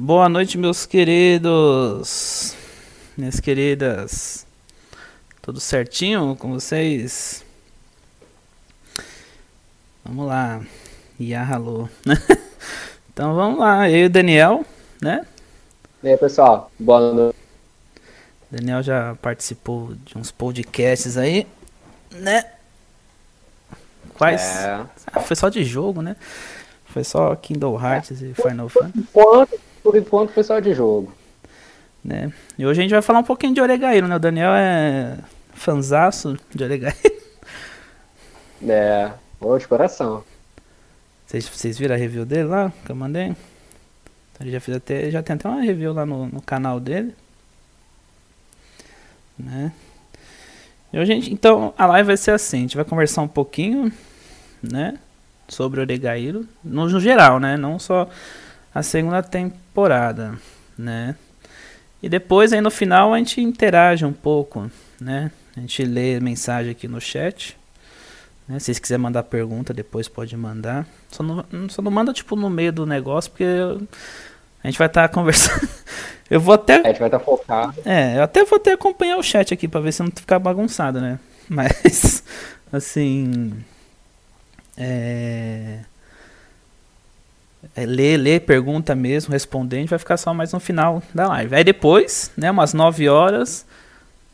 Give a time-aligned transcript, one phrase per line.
[0.00, 2.54] Boa noite, meus queridos.
[3.16, 4.46] Minhas queridas.
[5.42, 7.44] Tudo certinho com vocês?
[10.04, 10.62] Vamos lá.
[11.20, 11.88] Yahalô.
[13.12, 13.90] então vamos lá.
[13.90, 14.64] Eu e o Daniel,
[15.02, 15.26] né?
[16.00, 16.70] E aí, pessoal?
[16.78, 17.36] Boa noite.
[18.48, 21.44] Daniel já participou de uns podcasts aí,
[22.12, 22.52] né?
[24.14, 24.42] Quais?
[24.42, 24.86] É.
[25.12, 26.14] Ah, foi só de jogo, né?
[26.86, 31.10] Foi só Kingdom Hearts e Final Por Fantasy, enquanto, por enquanto foi só de jogo.
[32.04, 32.30] né?
[32.58, 34.16] E hoje a gente vai falar um pouquinho de Oregairo, né?
[34.16, 35.16] O Daniel é
[35.54, 36.96] fanzaço de Oregairo.
[38.68, 39.12] É.
[39.40, 40.24] Ô, de coração.
[41.24, 43.26] Vocês, vocês viram a review dele lá que eu mandei?
[43.26, 47.14] Então, ele já fez até, já tem até uma review lá no, no canal dele.
[49.38, 49.72] Né?
[50.92, 53.28] E hoje, a gente- então a live vai ser assim, a gente vai conversar um
[53.28, 53.92] pouquinho,
[54.60, 54.98] né,
[55.46, 58.08] sobre Oregairo, no, no geral, né, não só
[58.74, 60.38] a segunda temporada,
[60.76, 61.14] né?
[62.02, 65.30] E depois aí no final a gente interage um pouco, né?
[65.56, 67.56] A gente lê mensagem aqui no chat.
[68.46, 68.58] Né?
[68.58, 70.86] Se vocês quiserem mandar pergunta, depois pode mandar.
[71.10, 73.82] Só não, só não manda tipo no meio do negócio, porque eu-
[74.62, 75.68] a gente vai estar conversando.
[76.30, 76.76] Eu vou até.
[76.76, 77.74] A gente vai estar focado.
[77.84, 81.00] É, eu até vou até acompanhar o chat aqui pra ver se não ficar bagunçado,
[81.00, 81.18] né?
[81.48, 82.22] Mas,
[82.72, 83.52] assim.
[84.76, 85.80] É.
[87.74, 89.34] É, ler, ler, pergunta mesmo,
[89.80, 91.54] gente vai ficar só mais no final da live.
[91.54, 93.66] Aí depois, né, umas 9 horas,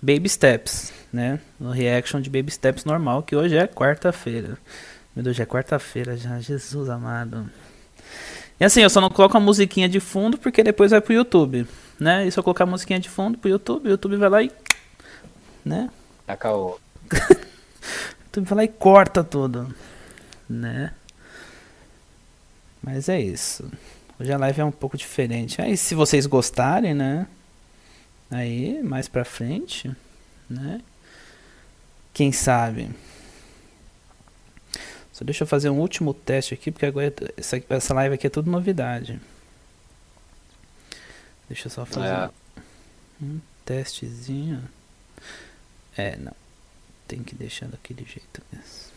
[0.01, 1.41] Baby Steps, né?
[1.59, 4.59] No reaction de Baby Steps normal, que hoje é quarta-feira.
[5.17, 7.49] Meu Deus, já é quarta-feira já, Jesus amado.
[8.61, 11.67] E assim, eu só não coloco a musiquinha de fundo porque depois vai pro YouTube,
[11.99, 12.27] né?
[12.27, 14.53] E se eu colocar a musiquinha de fundo pro YouTube, o YouTube vai lá e.
[15.65, 15.91] né?
[16.27, 16.81] Acabou.
[18.25, 19.73] O YouTube vai lá e corta tudo,
[20.49, 20.91] né?
[22.85, 23.71] Mas é isso.
[24.21, 25.61] Hoje a live é um pouco diferente.
[25.61, 27.27] Aí se vocês gostarem, né?
[28.31, 29.91] Aí, mais pra frente,
[30.49, 30.81] né?
[32.13, 32.91] Quem sabe?
[35.13, 38.31] Só deixa eu fazer um último teste aqui, porque agora essa, essa live aqui é
[38.31, 39.21] tudo novidade.
[41.49, 42.31] Deixa eu só fazer É.
[43.23, 44.63] um testezinho.
[45.97, 46.35] É, não.
[47.07, 48.94] Tem que deixar daquele jeito mesmo.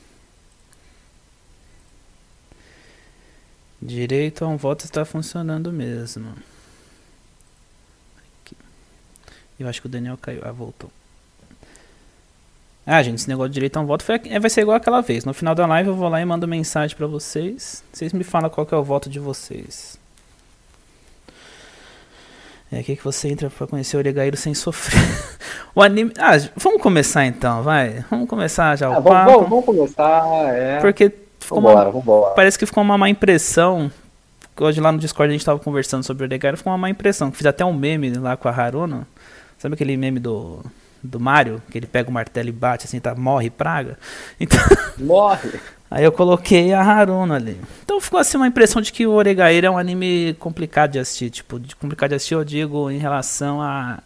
[3.82, 6.34] Direito a um voto está funcionando mesmo.
[8.18, 8.58] Aqui.
[9.60, 10.42] Eu acho que o Daniel caiu.
[10.44, 10.90] Ah, voltou.
[12.86, 15.02] Ah, gente, esse negócio de direito a um voto foi, é, vai ser igual aquela
[15.02, 15.26] vez.
[15.26, 17.84] No final da live eu vou lá e mando mensagem pra vocês.
[17.92, 20.00] Vocês me falam qual é o voto de vocês.
[22.72, 25.00] É aqui que você entra pra conhecer o Oregairo sem sofrer.
[25.76, 26.14] o anime.
[26.18, 28.06] Ah, vamos começar então, vai.
[28.10, 30.54] Vamos começar já o Ah, vamos, vamos, vamos começar.
[30.54, 30.80] É.
[30.80, 32.34] Porque ficou uma, Vambora, vambora.
[32.36, 33.92] parece que ficou uma má impressão.
[34.60, 37.32] Hoje lá no Discord a gente tava conversando sobre o Oregairo, ficou uma má impressão.
[37.32, 39.08] Fiz até um meme lá com a Haruna.
[39.58, 40.64] Sabe aquele meme do,
[41.04, 41.62] do Mario?
[41.72, 43.98] Que ele pega o martelo e bate assim, tá, morre praga?
[44.40, 44.60] Então,
[44.98, 45.60] Morre.
[45.92, 47.60] aí eu coloquei a Haruna ali.
[47.84, 51.30] Então ficou assim uma impressão de que o Oregairo é um anime complicado de assistir.
[51.30, 54.00] Tipo, de complicado de assistir eu digo em relação a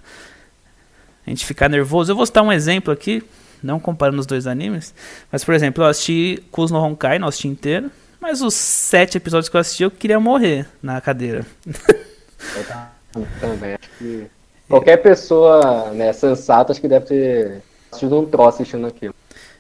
[1.26, 2.12] a gente ficar nervoso.
[2.12, 3.24] Eu vou citar um exemplo aqui,
[3.64, 4.94] não comparando os dois animes,
[5.32, 7.90] mas por exemplo, eu assisti Kus no Honkai, não assisti inteiro,
[8.20, 11.46] mas os sete episódios que eu assisti eu queria morrer na cadeira.
[11.66, 12.92] Eu ta-
[13.40, 13.74] também.
[13.76, 14.28] Acho que
[14.70, 17.62] qualquer pessoa né, sensata acho que deve ter
[17.92, 19.14] assistido um troço assistindo aquilo.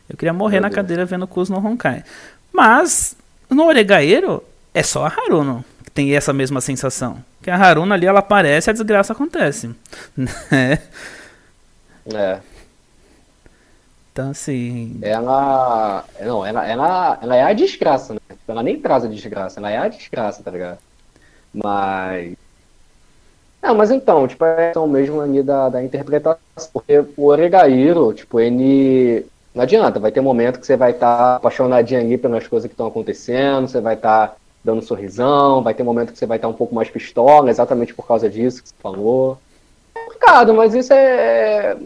[0.09, 0.75] Eu queria morrer Meu na Deus.
[0.75, 2.03] cadeira vendo Kus no Honkai.
[2.51, 3.15] Mas
[3.49, 7.23] no Oregairo é só a Haruno que tem essa mesma sensação.
[7.41, 9.69] Que a Haruna ali ela aparece e a desgraça acontece.
[10.15, 10.79] Né?
[12.13, 12.39] É.
[14.21, 16.05] Então assim, Ela.
[16.21, 18.19] Não, ela, ela, ela é a desgraça, né?
[18.47, 20.77] Ela nem traz a desgraça, ela é a desgraça, tá ligado?
[21.51, 22.35] Mas.
[23.63, 26.39] Não, mas então, tipo, é a questão mesmo ali da, da interpretação.
[26.71, 29.25] Porque o Oregairo, tipo, ele.
[29.55, 32.87] Não adianta, vai ter momento que você vai estar apaixonadinho ali pelas coisas que estão
[32.87, 36.53] acontecendo, você vai estar dando um sorrisão, vai ter momento que você vai estar um
[36.53, 39.37] pouco mais pistola, exatamente por causa disso que você falou.
[39.95, 41.71] É complicado, mas isso é.
[41.71, 41.77] É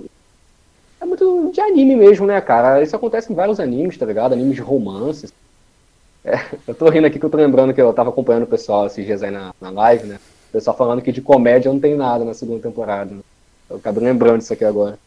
[1.66, 2.82] anime mesmo, né, cara?
[2.82, 4.34] Isso acontece em vários animes, tá ligado?
[4.34, 5.34] Animes de romances.
[6.24, 8.88] É, eu tô rindo aqui que eu tô lembrando que eu tava acompanhando o pessoal
[8.88, 10.20] esses dias aí na, na live, né?
[10.50, 13.14] O pessoal falando que de comédia não tem nada na segunda temporada.
[13.14, 13.22] Né?
[13.70, 14.98] Eu acabo lembrando disso aqui agora.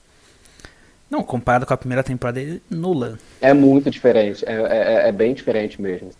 [1.11, 3.19] não, comparado com a primeira temporada, é nula.
[3.41, 6.11] É muito diferente, é, é, é bem diferente mesmo.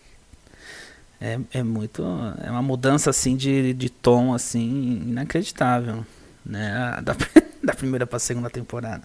[1.21, 2.03] É, é muito.
[2.43, 6.05] É uma mudança assim de, de tom assim inacreditável.
[6.45, 6.99] Né?
[7.03, 7.15] Da,
[7.63, 9.01] da primeira pra segunda temporada.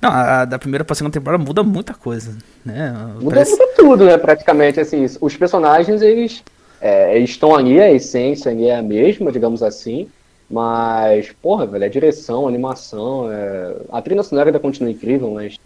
[0.00, 2.36] Não, a da primeira pra segunda temporada muda muita coisa.
[2.64, 2.90] Né?
[3.20, 6.42] Muda, Parece- muda tudo, né, praticamente, assim, os personagens, eles,
[6.80, 10.08] é, eles estão ali, a essência ali é a mesma, digamos assim,
[10.50, 13.76] Mas, porra, velho, é direção, animação, é...
[13.92, 15.58] a trilha sonora ainda continua incrível, mas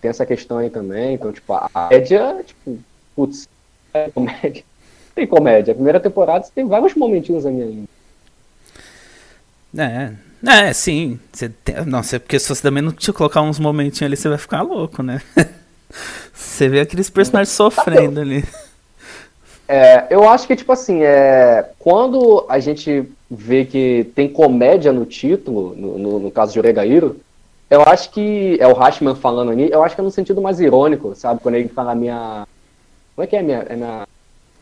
[0.00, 1.14] tem essa questão aí também.
[1.14, 2.78] Então, tipo, a média, tipo,
[3.14, 3.46] putz,
[3.92, 4.64] é comédia.
[5.14, 5.72] Tem comédia.
[5.72, 7.88] A primeira temporada você tem vários momentinhos ali ainda.
[9.76, 10.14] É,
[10.46, 11.18] é, sim.
[11.32, 14.28] Você tem, não, você, porque se você também não te colocar uns momentinhos ali, você
[14.28, 15.20] vai ficar louco, né?
[16.32, 18.44] você vê aqueles personagens sofrendo ali.
[19.68, 25.06] É, eu acho que, tipo assim, é, quando a gente vê que tem comédia no
[25.06, 27.20] título, no, no, no caso de Oregairo,
[27.70, 30.58] eu acho que é o Hashman falando ali, eu acho que é no sentido mais
[30.58, 31.40] irônico, sabe?
[31.40, 32.44] Quando ele fala minha.
[33.14, 34.08] Como é que é minha, é minha,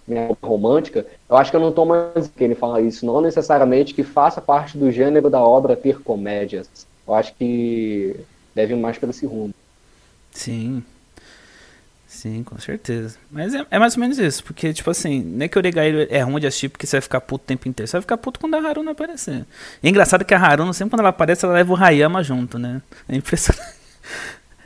[0.09, 1.07] minha romântica?
[1.29, 4.41] Eu acho que eu não tô mais que ele fala isso, não necessariamente que faça
[4.41, 6.69] parte do gênero da obra ter comédias.
[7.07, 8.17] Eu acho que
[8.55, 9.55] deve mais para esse rumo.
[10.33, 10.83] Sim,
[12.09, 13.17] Sim, com certeza.
[13.31, 16.07] Mas é, é, mais ou menos isso, porque, tipo assim, não é que o Oregairo
[16.11, 17.87] é ruim de assistir porque você vai ficar puto o tempo inteiro.
[17.87, 19.45] Você vai ficar puto quando a Haruna aparecer.
[19.83, 22.83] É engraçado que a Haruna, sempre quando ela aparece, ela leva o Hayama junto, né?
[23.09, 23.79] É impressionante.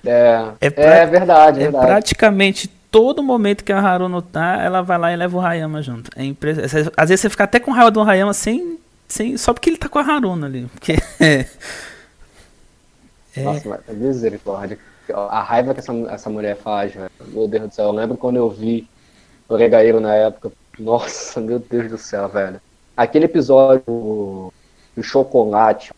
[0.04, 0.82] É, é, pra...
[0.82, 1.86] é verdade, é verdade.
[1.86, 6.10] praticamente todo momento que a Haruna tá, ela vai lá e leva o Hayama junto.
[6.14, 6.92] É impressionante.
[6.96, 8.78] Às vezes você fica até com raiva do Hayama sem,
[9.08, 10.66] sem, só porque ele tá com a Haruna ali.
[10.66, 10.96] Porque...
[11.18, 11.46] é...
[13.42, 14.78] Nossa, misericórdia
[15.10, 17.10] a raiva que essa, essa mulher faz, velho.
[17.28, 17.86] Meu Deus do céu.
[17.86, 18.88] Eu lembro quando eu vi
[19.48, 20.52] o Regaeiro na época.
[20.78, 22.60] Nossa, meu Deus do céu, velho.
[22.96, 24.52] Aquele episódio
[24.94, 25.92] do chocolate,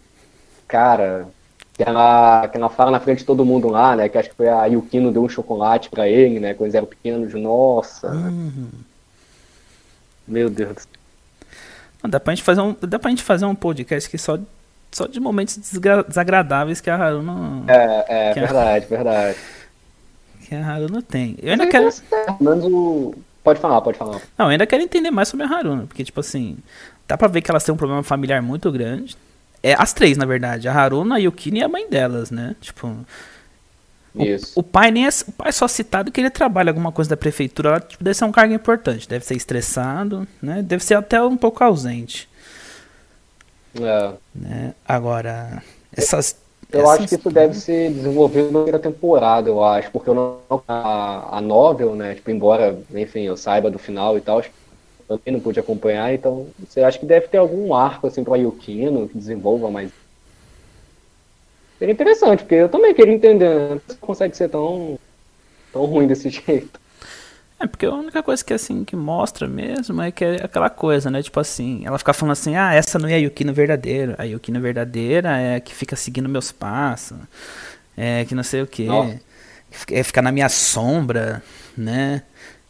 [0.66, 1.26] cara,
[1.74, 4.08] que ela, que ela fala na frente de todo mundo lá, né?
[4.08, 6.54] Que acho que foi a Yukino deu um chocolate pra ele, né?
[6.54, 7.34] Quando eles eram pequenos.
[7.34, 8.08] Nossa.
[8.08, 8.68] Uhum.
[10.26, 10.90] Meu Deus do céu.
[12.06, 14.38] Dá pra, gente fazer um, dá pra gente fazer um podcast que só
[14.92, 15.56] só de momentos
[16.06, 17.64] desagradáveis que a Haruna.
[17.66, 19.38] É, é, verdade, a, verdade.
[20.42, 21.36] Que a Haruna tem.
[21.42, 21.88] Eu ainda quero.
[22.40, 23.14] o...
[23.42, 24.20] Pode falar, pode falar.
[24.38, 26.56] Não, eu ainda quero entender mais sobre a Haruna, porque, tipo assim,
[27.08, 29.16] dá pra ver que elas têm um problema familiar muito grande.
[29.64, 30.68] É, as três, na verdade.
[30.68, 32.54] A Haruna, a Yukini e a mãe delas, né?
[32.60, 32.94] Tipo.
[34.14, 34.52] Isso.
[34.54, 37.08] O, o pai nem é, o pai é só citado que ele trabalha alguma coisa
[37.08, 40.60] da prefeitura, ela, tipo, deve ser um cargo importante, deve ser estressado, né?
[40.62, 42.28] Deve ser até um pouco ausente.
[43.80, 44.12] É.
[44.34, 44.74] Né?
[44.86, 45.62] Agora,
[45.96, 46.36] essas.
[46.70, 46.98] Eu essas...
[46.98, 51.38] acho que isso deve ser desenvolvido na primeira temporada, eu acho, porque eu não, a,
[51.38, 52.14] a novel, né?
[52.14, 54.42] Tipo, embora, enfim, eu saiba do final e tal,
[55.08, 59.08] também não pude acompanhar, então você acha que deve ter algum arco assim para Yukino
[59.08, 59.90] que desenvolva mais.
[61.78, 63.80] Seria interessante, porque eu também queria entender, né?
[63.88, 64.98] Não consegue ser tão,
[65.72, 66.80] tão ruim desse jeito.
[67.58, 71.10] É, porque a única coisa que assim que mostra mesmo é que é aquela coisa,
[71.10, 71.22] né?
[71.22, 74.14] Tipo assim, ela fica falando assim, ah, essa não é a Yukino verdadeira.
[74.18, 77.16] A Yukino verdadeira é a que fica seguindo meus passos.
[77.96, 78.86] É que não sei o que.
[79.90, 81.42] É ficar na minha sombra,
[81.76, 82.22] né?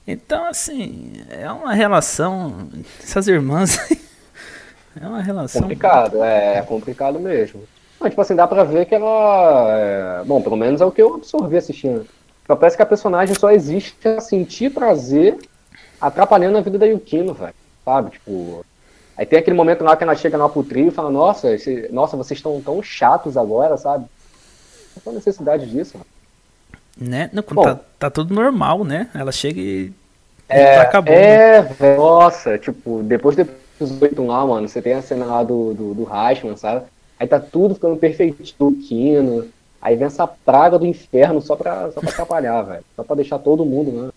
[0.06, 2.68] Então, assim, é uma relação.
[3.02, 3.78] Essas irmãs.
[5.00, 5.62] é uma relação.
[5.62, 7.62] Complicado, é, é complicado mesmo.
[7.98, 9.66] Mas, tipo assim, dá pra ver que ela.
[9.70, 10.24] É...
[10.24, 12.06] Bom, pelo menos é o que eu absorvi assistindo
[12.44, 15.38] então, parece que a personagem só existe a sentir prazer
[15.98, 17.54] atrapalhando a vida da Yukino, velho.
[17.84, 18.10] Sabe?
[18.10, 18.64] Tipo.
[19.16, 21.88] Aí tem aquele momento lá que ela chega lá pro trio e fala, nossa, esse,
[21.92, 24.06] nossa, vocês estão tão chatos agora, sabe?
[24.96, 26.06] Não tem necessidade disso, mano.
[26.96, 27.28] Né?
[27.32, 29.08] Não, Bom, tá, tá, tudo normal, né?
[29.14, 29.92] Ela chega e.
[30.48, 31.96] É, acabou, é né?
[31.96, 36.04] nossa, tipo, depois do episódio lá, mano, você tem a cena lá do, do, do
[36.04, 36.86] Rashman, sabe?
[37.18, 39.48] Aí tá tudo ficando perfeitinho, Kino.
[39.80, 42.84] Aí vem essa praga do inferno só pra, só pra atrapalhar, velho.
[42.96, 44.10] Só pra deixar todo mundo, né?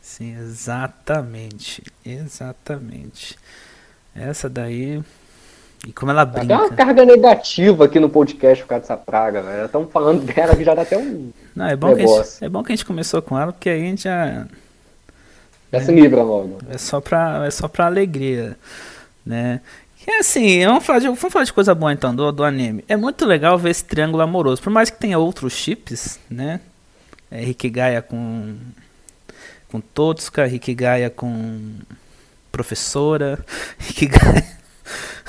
[0.00, 1.82] Sim, exatamente.
[2.04, 3.38] Exatamente.
[4.14, 5.02] Essa daí.
[5.86, 6.46] E como ela brinca.
[6.46, 9.64] Tem uma carga negativa aqui no podcast por causa dessa praga, velho.
[9.64, 11.30] Estamos falando dela que já dá até um.
[11.54, 13.70] Não, é bom, que a gente, é bom que a gente começou com ela, porque
[13.70, 14.46] aí a gente já.
[15.72, 16.58] Já é, se livra logo.
[16.68, 18.58] É só pra, é só pra alegria.
[19.24, 19.60] Né?
[20.06, 22.84] É assim, vamos falar, de, vamos falar de coisa boa então do, do anime.
[22.86, 24.60] É muito legal ver esse triângulo amoroso.
[24.60, 26.60] Por mais que tenha outros chips, né?
[27.30, 28.56] É, Hikigaya com
[29.68, 31.76] com Totsuka, Hikigaya com
[32.50, 33.38] professora,
[33.88, 34.44] Hikigaya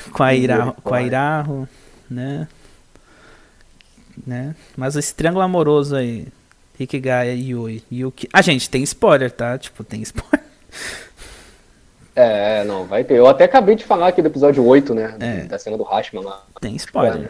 [0.12, 1.68] com a Iraho, com a Iraho
[2.10, 2.48] né?
[4.26, 4.56] né?
[4.76, 6.28] Mas esse triângulo amoroso aí,
[6.80, 8.28] Hikigaya e Yui, Yuki.
[8.34, 9.58] Ah, gente, tem spoiler, tá?
[9.58, 10.46] Tipo, tem spoiler.
[12.16, 13.16] É, não, vai ter.
[13.16, 15.16] Eu até acabei de falar aqui do episódio 8, né?
[15.20, 15.44] É.
[15.46, 16.44] Da cena do Hashman lá.
[16.60, 17.28] Tem spoiler.
[17.28, 17.30] É.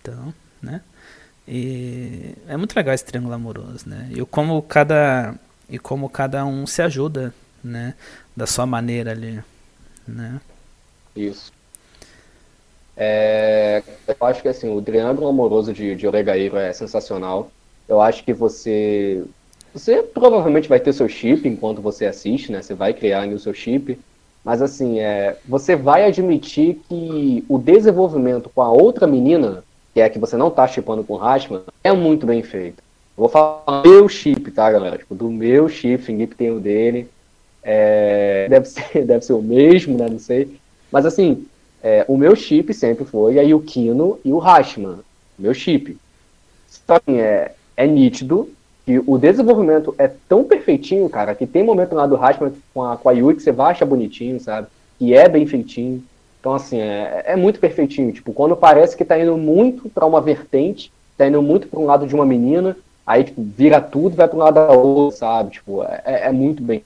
[0.00, 0.80] Então, né?
[1.46, 4.08] E é muito legal esse triângulo amoroso, né?
[4.12, 5.34] E como cada
[5.68, 7.94] e como cada um se ajuda, né?
[8.36, 9.42] Da sua maneira ali,
[10.06, 10.40] né?
[11.16, 11.52] Isso.
[12.96, 17.50] É, eu acho que assim, o triângulo amoroso de, de Oregairo é sensacional.
[17.88, 19.24] Eu acho que você
[19.74, 22.60] você provavelmente vai ter seu chip enquanto você assiste, né?
[22.60, 23.98] Você vai criar o seu chip.
[24.44, 30.04] Mas assim, é, você vai admitir que o desenvolvimento com a outra menina, que é
[30.04, 32.82] a que você não tá chipando com o Rashman, é muito bem feito.
[33.16, 34.98] Vou falar do meu chip, tá, galera?
[34.98, 37.08] Tipo, do meu chip, Felipe tem o dele.
[37.62, 40.08] É, deve, ser, deve ser o mesmo, né?
[40.10, 40.56] Não sei.
[40.90, 41.46] Mas assim,
[41.82, 44.98] é, o meu chip sempre foi a Yukino e o Rashman.
[45.38, 45.98] Meu chip.
[46.68, 48.48] Só que é, é nítido
[48.86, 52.96] que o desenvolvimento é tão perfeitinho, cara, que tem momento lá do Rashman com a,
[52.96, 54.68] com a Yui que você vai achar bonitinho, sabe?
[54.98, 56.02] Que é bem feitinho.
[56.40, 58.12] Então, assim, é, é muito perfeitinho.
[58.12, 61.86] Tipo, quando parece que tá indo muito para uma vertente, tá indo muito para um
[61.86, 65.50] lado de uma menina, aí, tipo, vira tudo vai para um lado da outra, sabe?
[65.50, 66.84] Tipo, é, é muito bem.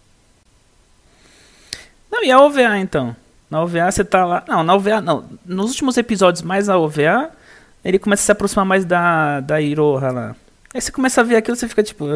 [2.10, 3.16] Não, e a OVA, então?
[3.50, 4.44] Na OVA você tá lá.
[4.48, 5.24] Não, na OVA não.
[5.44, 7.30] Nos últimos episódios mais a OVA,
[7.84, 10.36] ele começa a se aproximar mais da, da Iroha lá.
[10.74, 12.06] Aí você começa a ver aquilo, você fica tipo.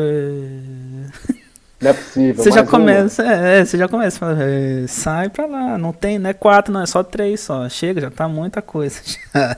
[1.80, 2.44] Não é possível.
[2.44, 6.28] Você já começa, é, você já começa a falar, sai pra lá, não tem, não
[6.28, 7.66] é quatro, não, é só três só.
[7.68, 9.00] Chega, já tá muita coisa.
[9.32, 9.56] Já.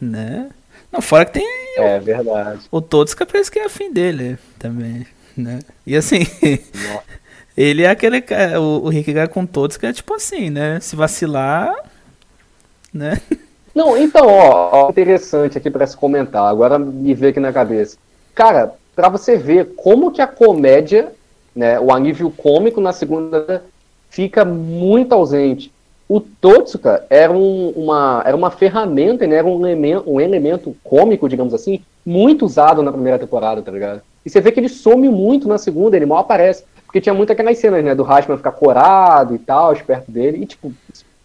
[0.00, 0.50] né?
[0.92, 1.46] Não, fora que tem.
[1.78, 2.60] É verdade.
[2.70, 5.60] O Todos que parece que é afim dele também, né?
[5.86, 6.26] E assim.
[7.56, 8.24] Ele é aquele.
[8.58, 10.80] O, o Rick Guy com todos que é tipo assim, né?
[10.80, 11.74] Se vacilar.
[12.92, 13.20] Né?
[13.74, 16.44] Não, então, ó, ó interessante aqui para se comentar.
[16.44, 17.96] Agora me veio aqui na cabeça.
[18.34, 21.12] Cara, para você ver como que a comédia,
[21.54, 23.64] né, o anível cômico na segunda
[24.08, 25.72] fica muito ausente.
[26.08, 31.28] O Totsuka era, um, uma, era uma ferramenta, né, era um elemento, um elemento cômico,
[31.28, 34.02] digamos assim, muito usado na primeira temporada, tá ligado?
[34.24, 36.64] E você vê que ele some muito na segunda, ele mal aparece.
[36.94, 40.46] Porque tinha muito aquelas cenas, né, do Rashman ficar corado e tal, perto dele, e
[40.46, 40.72] tipo,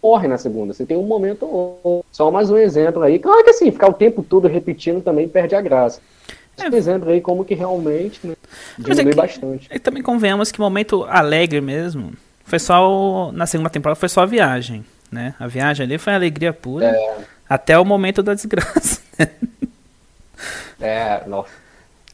[0.01, 0.73] morre na segunda.
[0.73, 3.19] Você tem um momento ou Só mais um exemplo aí.
[3.19, 6.01] Claro que assim, ficar o tempo todo repetindo também perde a graça.
[6.57, 6.67] É.
[6.67, 8.33] Um exemplo aí como que realmente né,
[8.79, 9.69] diminui é que, bastante.
[9.71, 12.13] E também convenhamos que o momento alegre mesmo
[12.45, 15.35] foi só o, na segunda temporada foi só a viagem, né?
[15.39, 17.17] A viagem ali foi alegria pura é.
[17.47, 19.01] até o momento da desgraça.
[20.81, 21.68] é, nossa.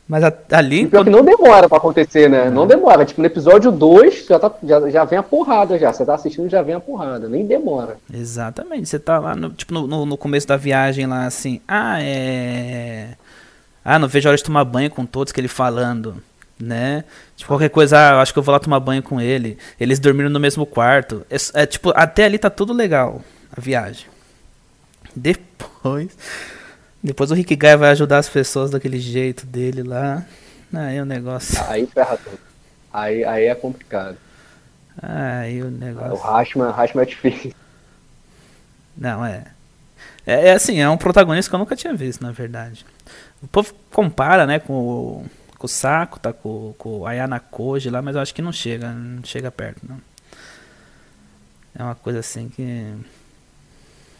[0.07, 0.83] Mas a, ali.
[0.83, 2.45] E pior que não demora pra acontecer, né?
[2.45, 3.05] Não, não demora.
[3.05, 5.91] Tipo, no episódio 2 já, tá, já, já vem a porrada já.
[5.91, 7.27] Você tá assistindo já vem a porrada.
[7.27, 7.97] Nem demora.
[8.13, 8.87] Exatamente.
[8.87, 11.59] Você tá lá, no, tipo, no, no, começo da viagem lá assim.
[11.67, 13.09] Ah, é.
[13.83, 16.15] Ah, não vejo a hora de tomar banho com todos que ele falando.
[16.59, 17.03] Né?
[17.35, 19.57] Tipo, qualquer coisa, ah, eu acho que eu vou lá tomar banho com ele.
[19.79, 21.25] Eles dormiram no mesmo quarto.
[21.29, 23.21] É, é tipo, até ali tá tudo legal.
[23.55, 24.05] A viagem.
[25.15, 26.15] Depois.
[27.05, 30.25] Depois o Rick Guy vai ajudar as pessoas daquele jeito dele lá.
[30.73, 31.63] Aí o negócio.
[31.67, 32.39] Aí ferra tudo.
[32.91, 34.17] Aí, aí é complicado.
[34.99, 36.13] Aí o negócio.
[36.13, 37.53] O Rashman, Rashman é difícil.
[38.97, 39.45] Não, é.
[40.25, 40.47] é.
[40.47, 42.83] É assim, é um protagonista que eu nunca tinha visto, na verdade.
[43.39, 45.25] O povo compara, né, com o,
[45.59, 48.51] com o Saco, tá com, com o Ayana Koji lá, mas eu acho que não
[48.51, 50.01] chega, não chega perto, não.
[51.77, 52.95] É uma coisa assim que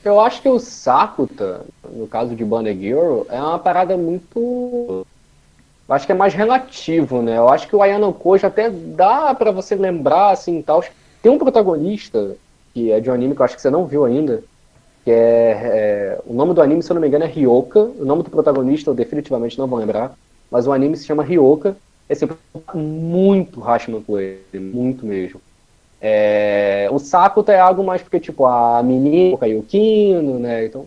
[0.08, 5.06] eu acho que o Sakuta, no caso de Banegiro, é uma parada muito.
[5.90, 7.38] Acho que é mais relativo, né?
[7.38, 10.84] Eu acho que o Ayano Koji até dá para você lembrar, assim, tal.
[11.22, 12.36] Tem um protagonista,
[12.74, 14.44] que é de um anime que eu acho que você não viu ainda,
[15.04, 17.80] que é, é, o nome do anime, se eu não me engano, é Ryoka.
[17.80, 20.16] O nome do protagonista eu definitivamente não vou lembrar,
[20.50, 21.78] mas o anime se chama Ryoka.
[22.08, 22.38] É sempre
[22.74, 25.42] muito Hashman com ele, muito mesmo.
[26.08, 30.66] É, o Sakuta é algo mais porque, tipo, a menina, o Kino, né?
[30.66, 30.86] Então.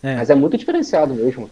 [0.00, 0.14] É.
[0.14, 1.50] Mas é muito diferenciado mesmo.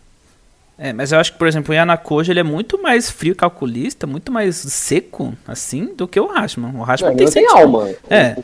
[0.79, 4.07] É, mas eu acho que, por exemplo, o Yanakoji ele é muito mais frio calculista,
[4.07, 6.71] muito mais seco, assim, do que o Rashman.
[6.77, 7.91] O Rashman não, tem, não tem alma.
[8.09, 8.37] É.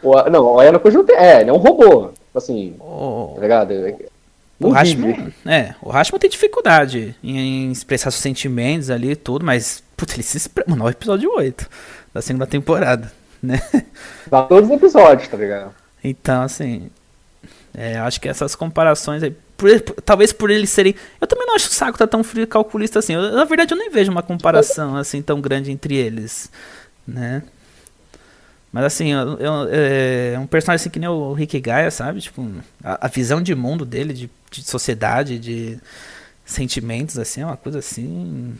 [0.00, 1.16] O, não, o Yanakoji não tem.
[1.16, 2.10] É, ele é um robô.
[2.32, 3.32] Assim, o...
[3.34, 3.74] tá ligado?
[4.60, 9.44] o Rashman, é, o Rashman tem dificuldade em, em expressar seus sentimentos ali e tudo,
[9.44, 10.70] mas, putz, ele se expressa.
[10.70, 11.68] Mano, é o episódio 8
[12.12, 13.10] da segunda temporada,
[13.42, 13.60] né?
[14.26, 15.74] Dá todos os episódios, tá ligado?
[16.02, 16.90] Então, assim,
[17.74, 20.94] é, acho que essas comparações aí, por, talvez por eles serem.
[21.20, 23.14] Eu também não acho o saco tá tão frio calculista assim.
[23.14, 26.50] Eu, na verdade, eu nem vejo uma comparação assim tão grande entre eles,
[27.06, 27.42] né?
[28.72, 32.20] Mas assim, eu, eu, é um personagem assim que nem o Rick Gaia, sabe?
[32.20, 32.48] Tipo,
[32.82, 35.78] a, a visão de mundo dele, de, de sociedade, de
[36.44, 38.56] sentimentos, assim, é uma coisa assim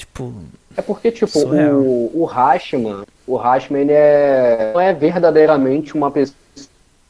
[0.00, 0.32] Tipo.
[0.74, 6.38] É porque, tipo, o, o Hashman, o Hashman, ele é, não é verdadeiramente uma pessoa.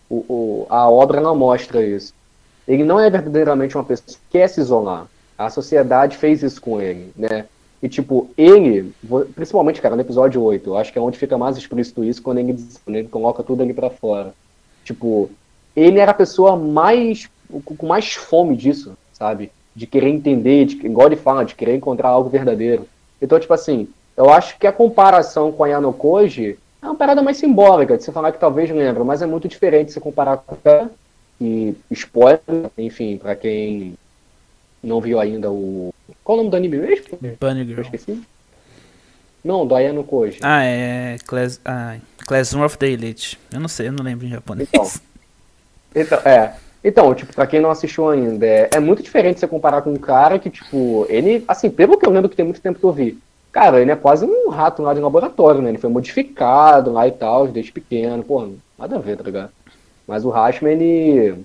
[0.08, 2.12] O, o, a obra não mostra isso.
[2.66, 5.06] Ele não é verdadeiramente uma pessoa que quer se isolar.
[5.38, 7.46] A sociedade fez isso com ele, né?
[7.80, 8.92] E, tipo, ele,
[9.36, 12.38] principalmente, cara, no episódio 8, eu acho que é onde fica mais explícito isso, quando
[12.38, 12.54] ele,
[12.84, 14.34] quando ele coloca tudo ali para fora.
[14.84, 15.30] Tipo,
[15.76, 17.30] ele era a pessoa mais,
[17.64, 19.52] com mais fome disso, sabe?
[19.74, 22.86] De querer entender, de, igual ele fala, de querer encontrar algo verdadeiro.
[23.20, 27.22] Então, tipo assim, eu acho que a comparação com a Yano Koji é uma parada
[27.22, 30.54] mais simbólica, de você falar que talvez lembra, mas é muito diferente se comparar com
[30.54, 30.88] a
[31.40, 33.94] e spoiler, enfim, pra quem
[34.82, 35.94] não viu ainda o.
[36.22, 37.18] Qual o nome do anime mesmo?
[37.40, 37.78] Bunny Girl.
[37.78, 38.22] Eu esqueci.
[39.42, 40.38] Não, do Ayano Koji.
[40.42, 41.16] Ah, é.
[41.26, 41.96] Class, ah,
[42.26, 43.38] Classroom of the Elite.
[43.50, 44.68] Eu não sei, eu não lembro em japonês.
[44.70, 44.90] Então,
[45.96, 46.54] então, é.
[46.82, 49.98] Então, tipo, pra quem não assistiu ainda, é, é muito diferente você comparar com um
[49.98, 52.92] cara que, tipo, ele, assim, pelo que eu lembro que tem muito tempo que eu
[52.92, 53.18] vi,
[53.52, 55.68] cara, ele é quase um rato lá de laboratório, né?
[55.68, 59.50] Ele foi modificado lá e tal, desde pequeno, pô, nada a ver, tá ligado?
[60.10, 61.44] Mas o Rashman, ele,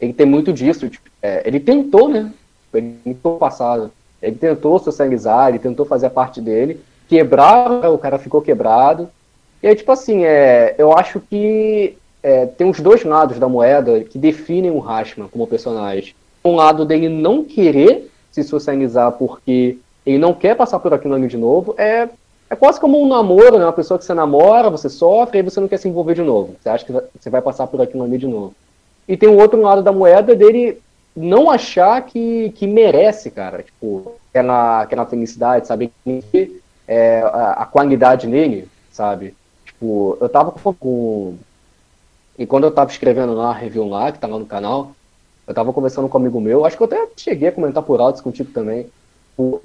[0.00, 0.88] ele tem muito disso.
[0.88, 2.32] Tipo, é, ele tentou, né?
[2.72, 3.92] Ele tentou passado.
[4.22, 6.80] Ele tentou socializar, ele tentou fazer a parte dele.
[7.06, 9.10] Quebrar, o cara ficou quebrado.
[9.62, 14.02] E aí, tipo assim, é, eu acho que é, tem os dois lados da moeda
[14.04, 16.14] que definem o Rashman como personagem.
[16.44, 21.28] Um lado dele não querer se socializar porque ele não quer passar por aquilo ali
[21.28, 21.74] de novo.
[21.76, 22.08] É
[22.50, 23.64] é quase como um namoro, né?
[23.64, 26.56] Uma pessoa que você namora, você sofre, e você não quer se envolver de novo.
[26.58, 28.54] Você acha que você vai passar por aquilo ali de novo.
[29.06, 30.80] E tem o um outro lado da moeda dele
[31.14, 33.62] não achar que, que merece, cara.
[33.62, 35.92] Tipo, que é na, felicidade, sabe?
[36.86, 39.34] É, a, a qualidade nele, sabe?
[39.66, 41.36] Tipo, eu tava com.
[42.38, 44.92] E quando eu tava escrevendo lá a review lá, que tá lá no canal,
[45.46, 48.00] eu tava conversando com um amigo meu, acho que eu até cheguei a comentar por
[48.00, 48.86] alto contigo também.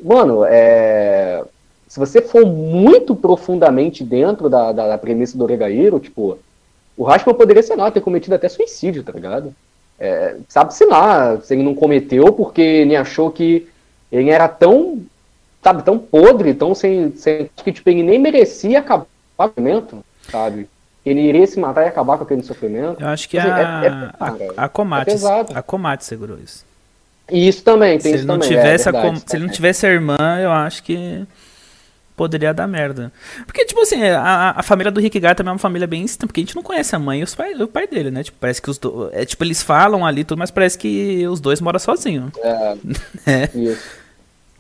[0.04, 1.44] Mano, é
[1.94, 6.40] se você for muito profundamente dentro da, da, da premissa do Oregairo, tipo,
[6.98, 9.54] o Rashman poderia, sei lá, ter cometido até suicídio, tá ligado?
[10.00, 13.68] É, Sabe-se lá se ele não cometeu porque ele achou que
[14.12, 15.04] ele era tão,
[15.62, 19.06] sabe, tão podre, tão sem, sem que tipo, ele nem merecia acabar
[19.38, 20.02] o
[20.32, 20.68] sabe?
[21.06, 23.02] Ele iria se matar e acabar com aquele sofrimento.
[23.02, 25.12] Eu acho que a, é, é, a, a Komate,
[25.54, 26.66] a Komate segurou isso.
[27.30, 28.48] E isso também, tem se isso também.
[28.48, 31.26] Tivesse é, verdade, a, se ele não tivesse a irmã, eu acho que
[32.16, 33.12] poderia dar merda.
[33.46, 36.28] Porque, tipo assim, a, a família do Rick Gar também é uma família bem estranha,
[36.28, 38.24] porque a gente não conhece a mãe e os pai, o pai dele, né?
[38.24, 39.14] Tipo, parece que os dois.
[39.14, 42.32] É, tipo, eles falam ali tudo, mas parece que os dois moram sozinhos.
[42.38, 42.78] É,
[43.26, 43.50] é.
[43.54, 44.04] Isso.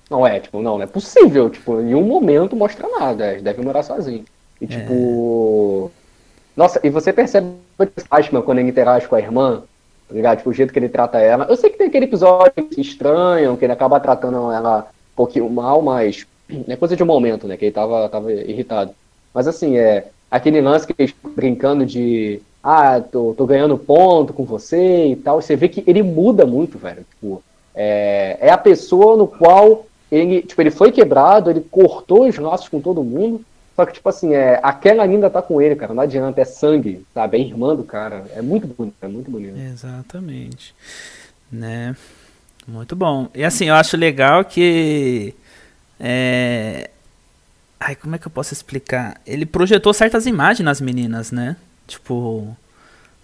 [0.10, 1.50] Não é, tipo, não, não é possível.
[1.50, 3.32] Tipo, em um momento mostra nada.
[3.32, 4.26] Eles devem morar sozinhos.
[4.60, 5.92] E tipo.
[6.00, 6.03] É.
[6.56, 7.48] Nossa, e você percebe
[7.80, 9.64] o Ashman quando ele interage com a irmã,
[10.08, 10.38] tá ligado?
[10.38, 11.46] Tipo, o jeito que ele trata ela.
[11.46, 15.82] Eu sei que tem aquele episódio estranham, que ele acaba tratando ela um pouquinho mal,
[15.82, 16.26] mas
[16.68, 17.58] é coisa de um momento, né?
[17.58, 18.92] Que ele tava, tava irritado.
[19.34, 24.46] Mas assim, é aquele lance que ele brincando de ah, tô, tô ganhando ponto com
[24.46, 25.42] você e tal.
[25.42, 27.06] Você vê que ele muda muito, velho.
[27.10, 27.44] Tipo,
[27.76, 32.70] é, é a pessoa no qual ele, tipo, ele foi quebrado, ele cortou os laços
[32.70, 33.44] com todo mundo.
[33.76, 35.94] Só que, tipo assim, é, aquela ainda tá com ele, cara.
[35.94, 37.38] Não adianta, é sangue, sabe?
[37.38, 38.26] É irmã do cara.
[38.36, 39.58] É muito bonito, é muito bonito.
[39.58, 40.76] Exatamente.
[41.52, 41.96] Né?
[42.68, 43.30] Muito bom.
[43.34, 45.34] E assim, eu acho legal que
[46.00, 46.90] é...
[47.80, 49.20] Ai, como é que eu posso explicar?
[49.26, 51.58] Ele projetou certas imagens nas meninas, né?
[51.86, 52.56] Tipo,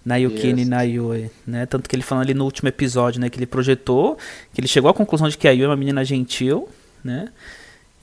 [0.04, 1.64] na Yukine e na Yui, né?
[1.64, 3.30] Tanto que ele falou ali no último episódio, né?
[3.30, 4.18] Que ele projetou,
[4.52, 6.68] que ele chegou à conclusão de que a Yui é uma menina gentil,
[7.02, 7.28] né?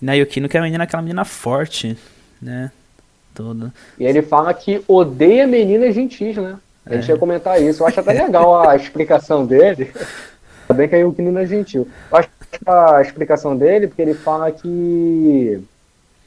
[0.02, 1.96] E na Yukino que é a menina aquela menina forte,
[2.42, 2.72] né?
[3.34, 3.74] Toda.
[4.00, 6.58] E ele fala que odeia meninas gentis, né?
[6.86, 7.14] A gente é.
[7.14, 7.84] ia comentar isso.
[7.84, 9.92] Eu acho até legal a explicação dele.
[10.64, 11.88] Ainda bem que a Yukino é gentil.
[12.12, 12.30] Eu acho
[12.66, 15.62] a explicação dele, porque ele fala que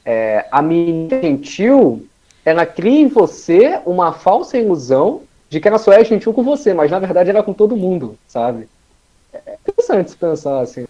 [0.05, 2.07] é, a menina gentil
[2.45, 6.73] ela cria em você uma falsa ilusão de que ela só é gentil com você,
[6.73, 8.67] mas na verdade ela é com todo mundo, sabe?
[9.33, 10.85] É interessante se pensar assim.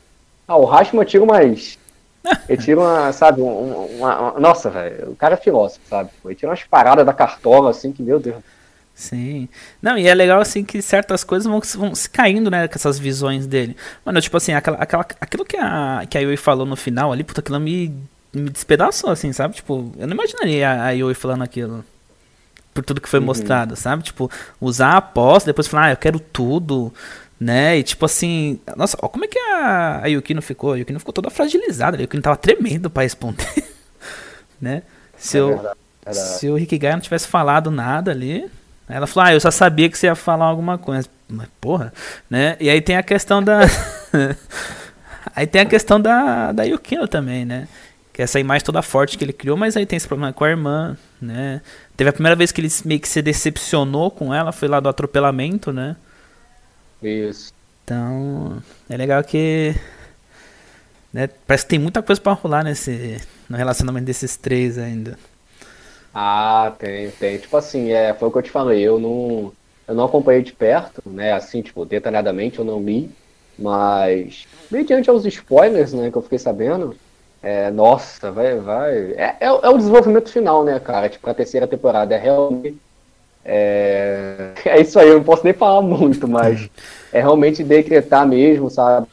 [0.47, 1.77] Ah, o Rashman tira umas.
[2.47, 6.09] Ele tira uma, sabe, uma, uma, nossa, velho, o cara é filósofo, sabe?
[6.23, 8.43] Ele tira umas paradas da cartola, assim, que, meu Deus.
[8.93, 9.49] Sim.
[9.81, 12.99] Não, e é legal assim que certas coisas vão, vão se caindo, né, com essas
[12.99, 13.75] visões dele.
[14.05, 17.23] Mano, tipo assim, aquela, aquela, aquilo que a, que a Yui falou no final ali,
[17.23, 17.95] puta, aquilo me,
[18.31, 19.55] me despedaçou, assim, sabe?
[19.55, 21.83] Tipo, eu não imaginaria a, a Yui falando aquilo.
[22.73, 23.25] Por tudo que foi uhum.
[23.25, 24.03] mostrado, sabe?
[24.03, 24.29] Tipo,
[24.59, 26.93] usar a posse, depois falar, ah, eu quero tudo,
[27.41, 27.79] né?
[27.79, 30.73] E tipo assim, nossa, ó, como é que a, a Yukino ficou?
[30.73, 33.65] A Yukino ficou toda fragilizada, a Yukino tava tremendo pra responder,
[34.61, 34.83] né?
[35.17, 36.27] Se, é verdade, verdade.
[36.37, 38.47] se o Rikigai não tivesse falado nada ali,
[38.87, 41.09] ela falou, ah, eu só sabia que você ia falar alguma coisa.
[41.27, 41.91] Mas, porra,
[42.29, 42.57] né?
[42.59, 43.61] E aí tem a questão da.
[45.35, 47.67] aí tem a questão da, da Yukino também, né?
[48.13, 50.43] Que é essa imagem toda forte que ele criou, mas aí tem esse problema com
[50.43, 51.61] a irmã, né?
[51.97, 54.89] Teve a primeira vez que ele meio que se decepcionou com ela, foi lá do
[54.89, 55.95] atropelamento, né?
[57.01, 57.53] Isso.
[57.83, 59.73] Então, é legal que.
[61.13, 63.17] Né, parece que tem muita coisa para rolar nesse,
[63.49, 65.17] no relacionamento desses três ainda.
[66.13, 67.39] Ah, tem, tem.
[67.39, 69.53] Tipo assim, é, foi o que eu te falei, eu não,
[69.87, 71.31] eu não acompanhei de perto, né?
[71.33, 73.15] Assim, tipo, detalhadamente eu não li,
[73.57, 76.97] mas mediante aos spoilers, né, que eu fiquei sabendo,
[77.41, 79.13] É, nossa, vai, vai.
[79.13, 81.09] É, é, é, o desenvolvimento final, né, cara?
[81.09, 82.15] Tipo, a terceira temporada.
[82.15, 82.81] É realmente.
[83.43, 86.69] É, é isso aí, eu não posso nem falar muito, mas
[87.11, 89.07] é realmente decretar mesmo, sabe?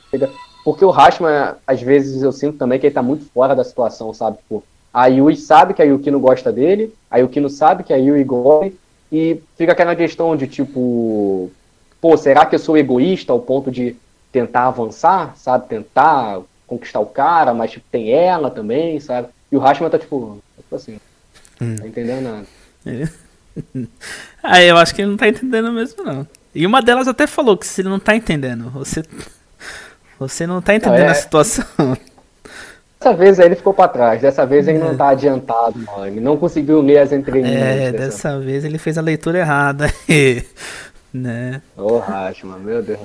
[0.65, 4.13] Porque o Rashman, às vezes, eu sinto também que ele tá muito fora da situação,
[4.13, 4.39] sabe?
[4.39, 4.63] Tipo,
[4.93, 7.97] a Yui sabe que a Yuki não gosta dele, a Yuki não sabe que a
[7.97, 8.73] Yui gosta,
[9.11, 11.51] e fica aquela questão de tipo,
[12.01, 13.97] pô, será que eu sou egoísta ao ponto de
[14.31, 15.69] tentar avançar, sabe?
[15.69, 19.29] Tentar conquistar o cara, mas tipo, tem ela também, sabe?
[19.51, 21.01] E o Rashman tá tipo, tipo assim,
[21.61, 21.77] hum.
[21.77, 22.47] tá entendendo nada.
[22.85, 23.09] É.
[24.43, 26.27] ah, eu acho que ele não tá entendendo mesmo, não.
[26.55, 29.03] E uma delas até falou que se ele não tá entendendo, você.
[30.19, 31.11] Você não tá entendendo não, é...
[31.11, 31.65] a situação.
[32.99, 34.81] Dessa vez aí ele ficou para trás, dessa vez ele é.
[34.81, 36.07] não tá adiantado, mano.
[36.07, 37.63] Ele não conseguiu ler as entrelinhas.
[37.63, 38.05] É, dessa...
[38.05, 39.87] dessa vez ele fez a leitura errada.
[41.15, 41.63] né?
[41.77, 43.01] Ô, oh, Rashman, meu Deus.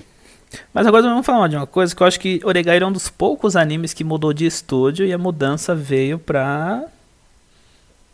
[0.73, 3.09] Mas agora vamos falar de uma coisa que eu acho que Oregairo é um dos
[3.09, 6.83] poucos animes que mudou de estúdio e a mudança veio pra,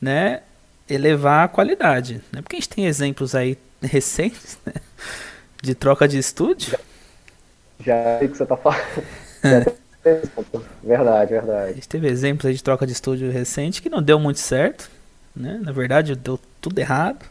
[0.02, 0.41] né,
[0.89, 2.21] elevar a qualidade.
[2.32, 2.41] Né?
[2.41, 4.73] Porque a gente tem exemplos aí recentes, né,
[5.62, 6.78] de troca de estúdio.
[7.86, 8.80] Já sei que você tá falando.
[10.84, 11.71] verdade, verdade.
[11.71, 14.89] A gente teve exemplos aí de troca de estúdio recente que não deu muito certo,
[15.36, 15.60] né?
[15.62, 17.25] Na verdade, deu tudo errado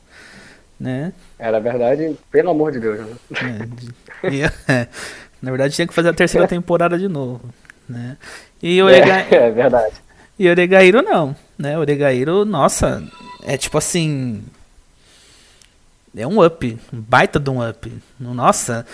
[0.78, 1.12] né?
[1.38, 3.00] É, na verdade, pelo amor de Deus.
[3.00, 3.16] Né?
[4.22, 4.86] É, e, é,
[5.42, 7.40] na verdade, tinha que fazer a terceira temporada de novo,
[7.88, 8.16] né?
[8.62, 9.26] E o Orega...
[9.30, 9.94] é, é verdade.
[10.38, 11.76] E o Oregairo não, né?
[11.76, 13.02] O Oregairo, nossa,
[13.42, 14.42] é tipo assim...
[16.16, 17.92] É um up, um baita de um up.
[18.18, 18.84] Nossa,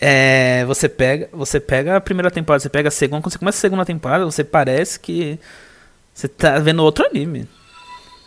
[0.00, 3.58] é, você pega, você pega a primeira temporada, você pega a segunda, quando você começa
[3.58, 5.38] a segunda temporada, você parece que
[6.14, 7.46] você tá vendo outro anime,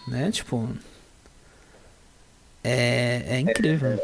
[0.08, 0.30] né?
[0.30, 0.70] Tipo,
[2.64, 4.00] é, é incrível.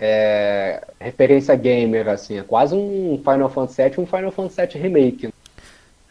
[0.00, 4.82] É, é, referência gamer, assim, é quase um Final Fantasy VII, um Final Fantasy VII
[4.82, 5.34] Remake.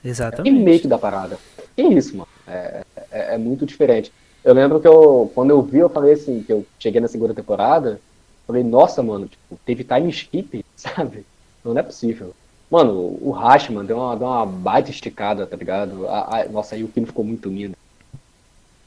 [0.03, 0.55] Exatamente.
[0.55, 1.37] Remake da parada.
[1.75, 2.29] Que isso, mano.
[2.47, 4.11] É, é, é, muito diferente.
[4.43, 7.33] Eu lembro que eu, quando eu vi, eu falei assim, que eu cheguei na segunda
[7.33, 7.99] temporada,
[8.47, 11.25] falei, nossa, mano, tipo, teve time skip, sabe?
[11.63, 12.33] Não é possível.
[12.69, 16.07] Mano, o Rashman deu uma, deu uma baita esticada, tá ligado?
[16.07, 17.75] A, a, nossa, aí o filme ficou muito lindo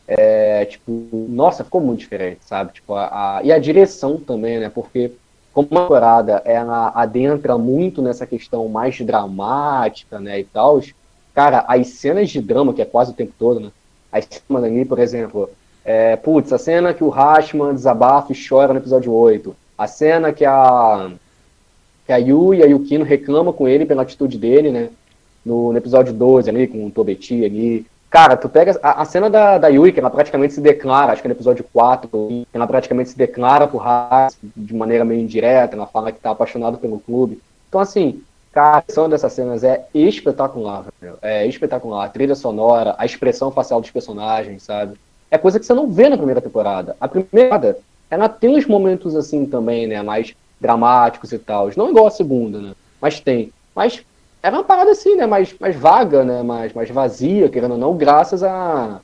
[0.07, 0.93] é, tipo,
[1.29, 2.73] nossa, ficou muito diferente, sabe?
[2.73, 4.69] Tipo, a, a, e a direção também, né?
[4.69, 5.13] Porque
[5.53, 10.81] como a temporada ela adentra muito nessa questão mais dramática, né, e tal,
[11.33, 13.71] cara, as cenas de drama, que é quase o tempo todo, né?
[14.15, 15.51] As cenas ali, por exemplo,
[15.85, 20.33] é, putz, a cena que o Rashman desabafa e chora no episódio 8, a cena
[20.33, 21.11] que a
[22.07, 24.91] que a Yu e a Yukino reclamam com ele pela atitude dele, né?
[25.45, 29.29] No, no episódio 12 ali, com o Tobeti ali, Cara, tu pega a, a, cena
[29.29, 33.11] da, da Yui, que ela praticamente se declara, acho que no episódio 4, ela praticamente
[33.11, 37.43] se declara pro Haas de maneira meio indireta, ela fala que tá apaixonado pelo clube.
[37.69, 38.23] Então, assim,
[38.55, 41.19] cara, a ação dessas cenas é espetacular, velho.
[41.21, 42.05] É espetacular.
[42.05, 44.97] A trilha sonora, a expressão facial dos personagens, sabe?
[45.31, 46.97] É coisa que você não vê na primeira temporada.
[47.01, 47.77] A primeira,
[48.09, 50.01] ela tem uns momentos assim também, né?
[50.01, 51.69] Mais dramáticos e tal.
[51.77, 52.73] Não igual a segunda, né?
[53.01, 53.53] Mas tem.
[53.75, 54.05] Mas
[54.41, 55.27] era uma parada assim, né?
[55.27, 56.43] Mais, mais vaga, né?
[56.43, 59.01] Mais, mais vazia, querendo ou não, graças à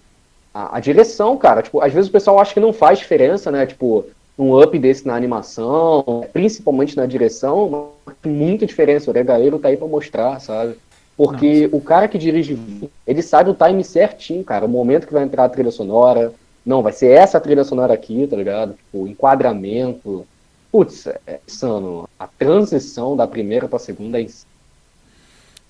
[0.54, 1.62] a, a, a, direção, cara.
[1.62, 3.66] Tipo, às vezes o pessoal acha que não faz diferença, né?
[3.66, 4.06] Tipo,
[4.40, 7.90] um up desse na animação, principalmente na direção,
[8.24, 9.11] muita diferença.
[9.11, 10.76] O Regaeiro tá aí pra mostrar, sabe?
[11.14, 11.76] Porque Nossa.
[11.76, 12.59] o cara que dirige,
[13.07, 14.64] ele sabe o time certinho, cara.
[14.64, 16.33] O momento que vai entrar a trilha sonora.
[16.64, 18.72] Não, vai ser essa trilha sonora aqui, tá ligado?
[18.72, 20.26] Tipo, enquadramento.
[20.72, 22.09] Putz, é insano.
[22.18, 24.50] A transição da primeira pra segunda é insano.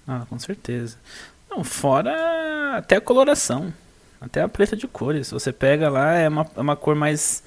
[0.06, 0.96] Ah, com certeza.
[1.50, 3.72] Não, fora até a coloração.
[4.20, 5.30] Até a paleta de cores.
[5.32, 7.42] Você pega lá, é uma, é uma cor mais.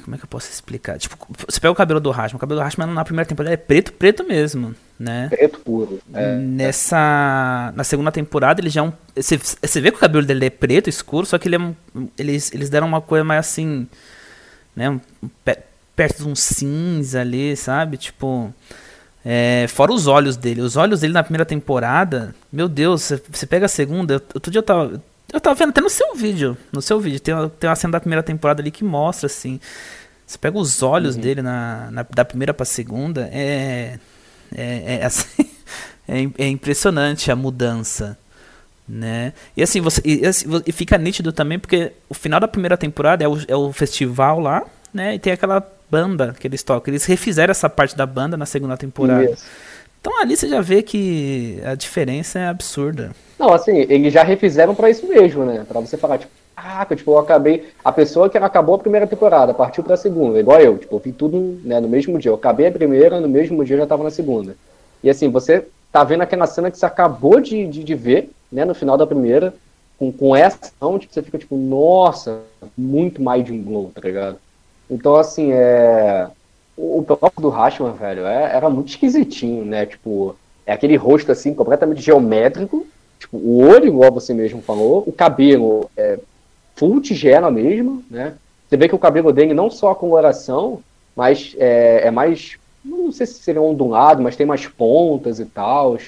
[0.00, 0.98] Como é que eu posso explicar?
[0.98, 2.36] Tipo, você pega o cabelo do Rashman.
[2.36, 5.28] O cabelo do Rashman na primeira temporada é preto, preto mesmo, né?
[5.28, 6.00] Preto puro.
[6.14, 7.72] É, Nessa.
[7.76, 8.92] Na segunda temporada ele já é um.
[9.14, 11.74] Você, você vê que o cabelo dele é preto, escuro, só que ele é um,
[12.16, 13.86] eles, eles deram uma cor mais assim.
[14.74, 14.88] Né?
[14.88, 15.00] Um,
[15.94, 17.96] perto de um cinza ali, sabe?
[17.96, 18.52] Tipo.
[19.24, 20.62] É, fora os olhos dele.
[20.62, 24.14] Os olhos dele na primeira temporada, meu Deus, você, você pega a segunda.
[24.34, 25.02] Outro dia eu tava.
[25.32, 26.56] Eu tava vendo até no seu vídeo.
[26.70, 27.18] No seu vídeo.
[27.18, 29.58] Tem uma, tem uma cena da primeira temporada ali que mostra, assim.
[30.26, 31.20] Você pega os olhos uhum.
[31.22, 33.28] dele na, na, da primeira pra segunda.
[33.32, 33.98] É.
[34.54, 35.46] É, é, assim,
[36.06, 38.18] é, é impressionante a mudança.
[38.86, 39.32] Né?
[39.56, 40.02] E assim, você.
[40.04, 43.56] E, assim, e fica nítido também porque o final da primeira temporada é o, é
[43.56, 45.14] o festival lá, né?
[45.14, 46.92] E tem aquela banda que eles tocam.
[46.92, 49.30] Eles refizeram essa parte da banda na segunda temporada.
[49.30, 49.44] Isso.
[50.02, 53.12] Então ali você já vê que a diferença é absurda.
[53.38, 55.64] Não, assim, eles já refizeram para isso mesmo, né?
[55.66, 57.68] Para você falar, tipo, ah, tipo, eu acabei.
[57.84, 61.12] A pessoa que acabou a primeira temporada, partiu pra segunda, igual eu, tipo, eu vi
[61.12, 62.32] tudo né, no mesmo dia.
[62.32, 64.56] Eu acabei a primeira, no mesmo dia eu já tava na segunda.
[65.04, 68.64] E assim, você tá vendo aquela cena que você acabou de, de, de ver, né,
[68.64, 69.54] no final da primeira,
[70.00, 72.40] com, com essa ação, tipo, você fica tipo, nossa,
[72.76, 74.36] muito mais de um blow, tá ligado?
[74.90, 76.26] Então, assim, é.
[76.76, 79.84] O próprio do Rashman, velho, é, era muito esquisitinho, né?
[79.86, 80.34] Tipo,
[80.66, 82.86] é aquele rosto assim, completamente geométrico.
[83.18, 86.18] Tipo, o olho, igual você mesmo falou, o cabelo é
[86.74, 88.34] full tigela mesmo, né?
[88.68, 90.82] Você vê que o cabelo dele não só a coloração,
[91.14, 92.56] mas é, é mais.
[92.84, 95.98] Não sei se seria ondulado, mas tem mais pontas e tal.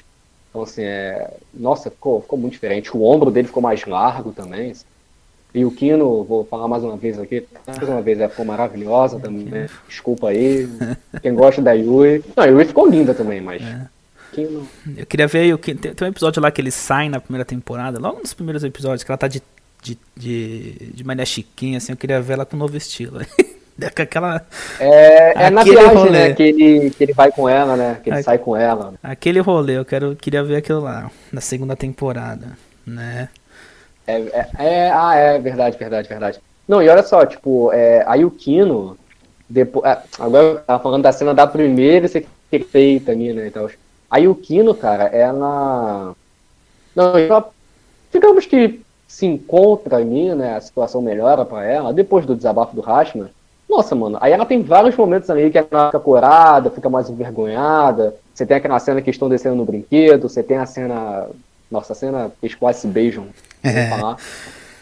[0.49, 1.31] Então, assim, é.
[1.53, 2.97] Nossa, ficou, ficou muito diferente.
[2.97, 4.71] O ombro dele ficou mais largo também.
[4.71, 4.87] Assim.
[5.55, 9.21] E o Kino, vou falar mais uma vez aqui, mais uma vez, ela ficou maravilhosa
[9.21, 9.45] também.
[9.45, 9.69] Né?
[9.89, 10.69] Desculpa aí.
[11.23, 12.25] Quem gosta da Yui.
[12.37, 13.63] Não, a Yui ficou linda também, mas.
[13.63, 13.87] É.
[14.33, 14.67] Kino...
[14.97, 15.57] Eu queria ver.
[15.59, 19.05] Tem, tem um episódio lá que ele sai na primeira temporada, logo nos primeiros episódios,
[19.05, 19.41] que ela tá de,
[19.81, 21.93] de, de, de Maria Chiquinha, assim.
[21.93, 23.21] Eu queria ver ela com um novo estilo.
[23.97, 24.45] Aquela.
[24.81, 26.11] É, é na viagem, rolê.
[26.11, 26.33] né?
[26.33, 28.01] Que ele, que ele vai com ela, né?
[28.03, 28.95] Que ele sai com ela.
[29.01, 33.29] Aquele rolê, eu quero, queria ver aquilo lá, na segunda temporada, né?
[34.07, 36.41] É, é, é, ah, é verdade, verdade, verdade.
[36.67, 38.97] Não, e olha só, tipo, é, a Yukino,
[39.49, 42.27] depois, é, agora eu tava falando da cena da primeira ser
[42.71, 43.69] feita ali, né, então,
[44.11, 46.15] a Yukino, cara, ela,
[46.95, 47.51] não, ela,
[48.13, 52.81] digamos que se encontra ali, né, a situação melhora para ela, depois do desabafo do
[52.81, 53.29] Rashman,
[53.69, 58.15] nossa, mano, aí ela tem vários momentos ali que ela fica corada, fica mais envergonhada,
[58.33, 61.29] você tem aquela cena que estão descendo no brinquedo, você tem a cena,
[61.75, 63.27] nossa, a cena eles quase se beijam
[63.63, 63.89] é.
[63.89, 64.17] falar.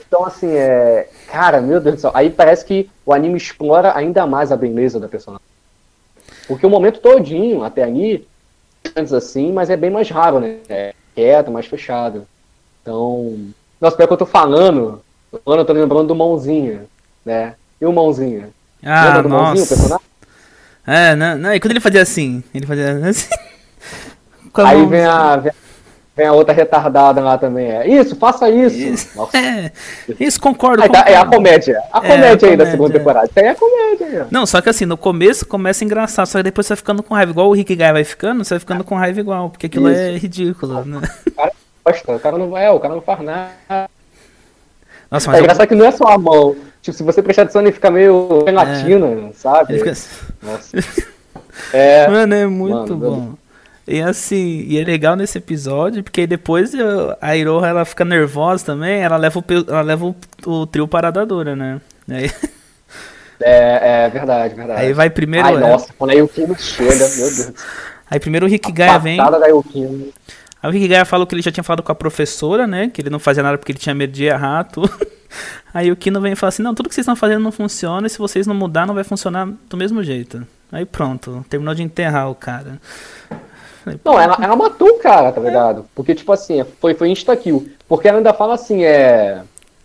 [0.06, 1.08] Então, assim, é.
[1.28, 2.10] Cara, meu Deus do céu.
[2.12, 5.44] Aí parece que o anime explora ainda mais a beleza da personagem.
[6.46, 8.28] Porque o momento todinho, até ali,
[8.94, 10.58] antes assim, mas é bem mais raro, né?
[10.68, 12.26] É quieto, mais fechado.
[12.82, 13.38] Então.
[13.80, 15.02] Nossa, pior que eu tô falando,
[15.32, 16.84] eu tô lembrando do Mãozinha,
[17.24, 17.54] né?
[17.80, 18.50] E o Mãozinha?
[18.84, 19.44] Ah, Lembra do nossa.
[19.44, 20.06] Mãozinha, o personagem?
[20.86, 22.42] É, não, não, e quando ele fazia assim?
[22.54, 23.28] Ele fazia assim.
[24.54, 25.61] Aí vem a, vem a
[26.14, 27.70] Vem a outra retardada lá também.
[27.70, 27.88] É.
[27.88, 28.76] Isso, faça isso.
[28.76, 29.72] Isso, é,
[30.20, 31.82] isso concordo, aí, tá, É a comédia.
[31.90, 33.26] A comédia, é, a aí da segunda temporada.
[33.26, 34.22] Isso aí é a comédia.
[34.22, 34.28] Aí.
[34.30, 37.14] Não, só que assim, no começo começa engraçado, só que depois você vai ficando com
[37.14, 37.32] raiva.
[37.32, 40.00] Igual o Rick Guy vai ficando, você vai ficando com raiva igual, porque aquilo isso.
[40.00, 41.00] é ridículo, né?
[41.26, 41.52] O cara
[41.84, 43.88] gosta, o cara não é, o cara não faz nada.
[45.10, 45.44] Nossa, mas é eu...
[45.44, 46.54] engraçado que não é só a mão.
[46.82, 49.32] Tipo, se você prestar atenção, ele fica meio latina, é.
[49.32, 49.78] sabe?
[49.78, 49.94] Fica...
[50.42, 51.12] Nossa.
[51.72, 53.34] É, Mano, é muito mano, bom.
[53.86, 56.72] E assim, e é legal nesse episódio, porque depois
[57.20, 60.16] a Iroha ela fica nervosa também, ela leva o, ela leva o,
[60.46, 61.80] o trio paradadora, né?
[62.10, 62.30] Aí...
[63.44, 64.80] É, é verdade, verdade.
[64.80, 65.48] Aí vai primeiro.
[65.48, 67.52] Ai, nossa, quando a Yukino chega, meu Deus.
[68.08, 69.16] Aí primeiro o Rick Gaia vem.
[69.16, 70.12] Da Yukino.
[70.62, 72.88] Aí o Rick Gaia falou que ele já tinha falado com a professora, né?
[72.88, 74.92] Que ele não fazia nada porque ele tinha medo de errar tudo.
[75.74, 78.06] Aí o Kino vem e fala assim: Não, tudo que vocês estão fazendo não funciona,
[78.06, 80.46] e se vocês não mudar, não vai funcionar do mesmo jeito.
[80.70, 82.80] Aí pronto, terminou de enterrar o cara.
[84.04, 85.86] Não, ela, ela matou o cara, tá ligado?
[85.94, 87.68] Porque, tipo assim, foi, foi insta-kill.
[87.88, 89.42] Porque ela ainda fala assim, é.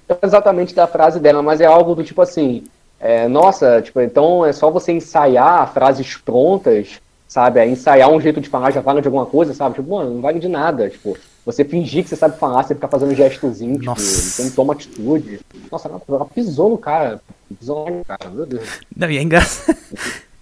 [0.07, 2.63] Não exatamente da frase dela, mas é algo do tipo assim.
[2.99, 7.59] É, nossa, tipo, então é só você ensaiar frases prontas, sabe?
[7.59, 9.75] É ensaiar um jeito de falar já vale de alguma coisa, sabe?
[9.75, 10.89] Tipo, mano, não vale de nada.
[10.89, 15.39] Tipo, você fingir que você sabe falar, você ficar fazendo gestozinho, tipo, então toma atitude.
[15.71, 17.21] Nossa, ela, ela pisou no cara.
[17.59, 18.79] Pisou no cara, meu Deus.
[18.95, 19.77] Não, e é engraçado.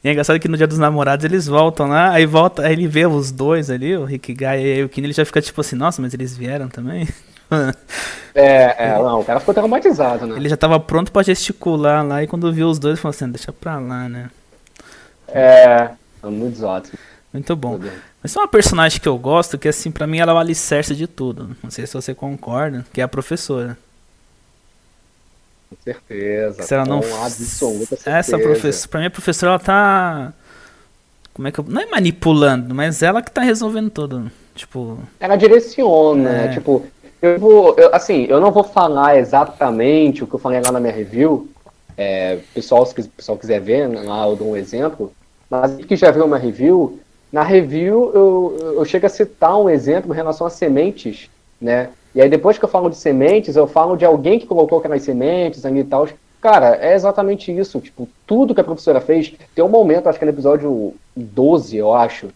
[0.05, 2.87] E é engraçado que no dia dos namorados eles voltam lá, aí volta, aí ele
[2.87, 5.75] vê os dois ali, o Rick Guy e o Kino, ele já fica tipo assim,
[5.75, 7.07] nossa, mas eles vieram também?
[8.35, 10.35] é, é, não, o cara ficou traumatizado, né?
[10.35, 13.51] Ele já tava pronto pra gesticular lá, e quando viu os dois, falou assim, deixa
[13.51, 14.29] pra lá, né?
[15.27, 15.89] É,
[16.21, 16.95] é muito exótico.
[17.33, 17.79] Muito bom.
[18.21, 20.93] Mas é uma personagem que eu gosto, que assim, pra mim ela é o alicerce
[20.93, 21.57] de tudo.
[21.63, 23.75] Não sei se você concorda, que é a professora.
[25.69, 26.63] Com certeza.
[26.63, 28.17] Se ela não absoluta certeza.
[28.17, 30.33] Essa professora, para mim a professora ela tá
[31.33, 31.65] como é que eu...
[31.67, 36.47] não é manipulando, mas ela que tá resolvendo tudo, tipo, ela direciona, é.
[36.47, 36.85] tipo,
[37.21, 40.79] eu vou, eu, assim, eu não vou falar exatamente o que eu falei lá na
[40.79, 41.49] minha review.
[41.97, 45.11] É, pessoal, se o pessoal quiser ver, lá eu dou um exemplo.
[45.49, 46.99] Mas que já viu uma review,
[47.31, 51.89] na review eu, eu chego a citar um exemplo em relação a sementes, né?
[52.15, 55.03] E aí depois que eu falo de sementes, eu falo de alguém que colocou aquelas
[55.03, 56.07] sementes ali e tal.
[56.39, 57.81] Cara, é exatamente isso.
[57.81, 59.33] Tipo, tudo que a professora fez.
[59.53, 62.29] Tem um momento, acho que é no episódio 12, eu acho,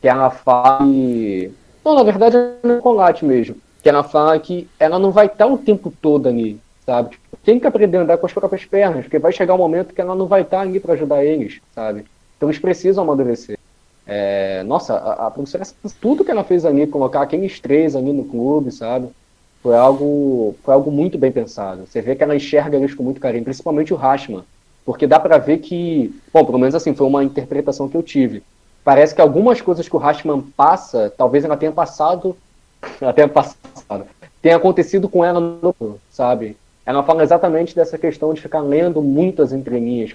[0.00, 1.52] que ela fala que...
[1.84, 3.56] Não, na verdade é no colate mesmo.
[3.82, 7.10] Que ela fala que ela não vai estar o tempo todo ali, sabe?
[7.10, 9.94] Tipo, tem que aprender a andar com as próprias pernas, porque vai chegar um momento
[9.94, 12.06] que ela não vai estar ali para ajudar eles, sabe?
[12.36, 13.58] Então eles precisam amadurecer.
[14.06, 15.64] É, nossa, a, a professora,
[16.00, 19.08] tudo que ela fez ali, colocar aqueles três ali no clube, sabe?
[19.66, 21.86] Foi algo, foi algo muito bem pensado.
[21.86, 24.44] Você vê que ela enxerga eles com muito carinho, principalmente o Rashman,
[24.84, 28.44] porque dá para ver que, bom, pelo menos assim, foi uma interpretação que eu tive.
[28.84, 32.36] Parece que algumas coisas que o Rashman passa, talvez ela tenha passado,
[33.00, 34.06] ela tenha passado,
[34.40, 36.56] tem acontecido com ela no sabe?
[36.86, 40.14] Ela fala exatamente dessa questão de ficar lendo muito as entrelinhas.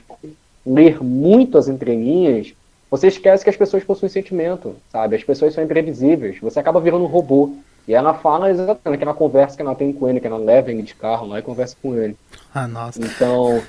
[0.65, 2.53] Ler muito as entrelinhas,
[2.89, 5.17] você esquece que as pessoas possuem sentimento, sabe?
[5.17, 6.39] As pessoas são imprevisíveis.
[6.39, 7.53] Você acaba virando um robô.
[7.87, 10.81] E ela fala exatamente naquela conversa que ela tem com ele, que ela leva ele
[10.81, 12.15] de carro lá e conversa com ele.
[12.53, 12.99] Ah, nossa.
[13.01, 13.61] Então,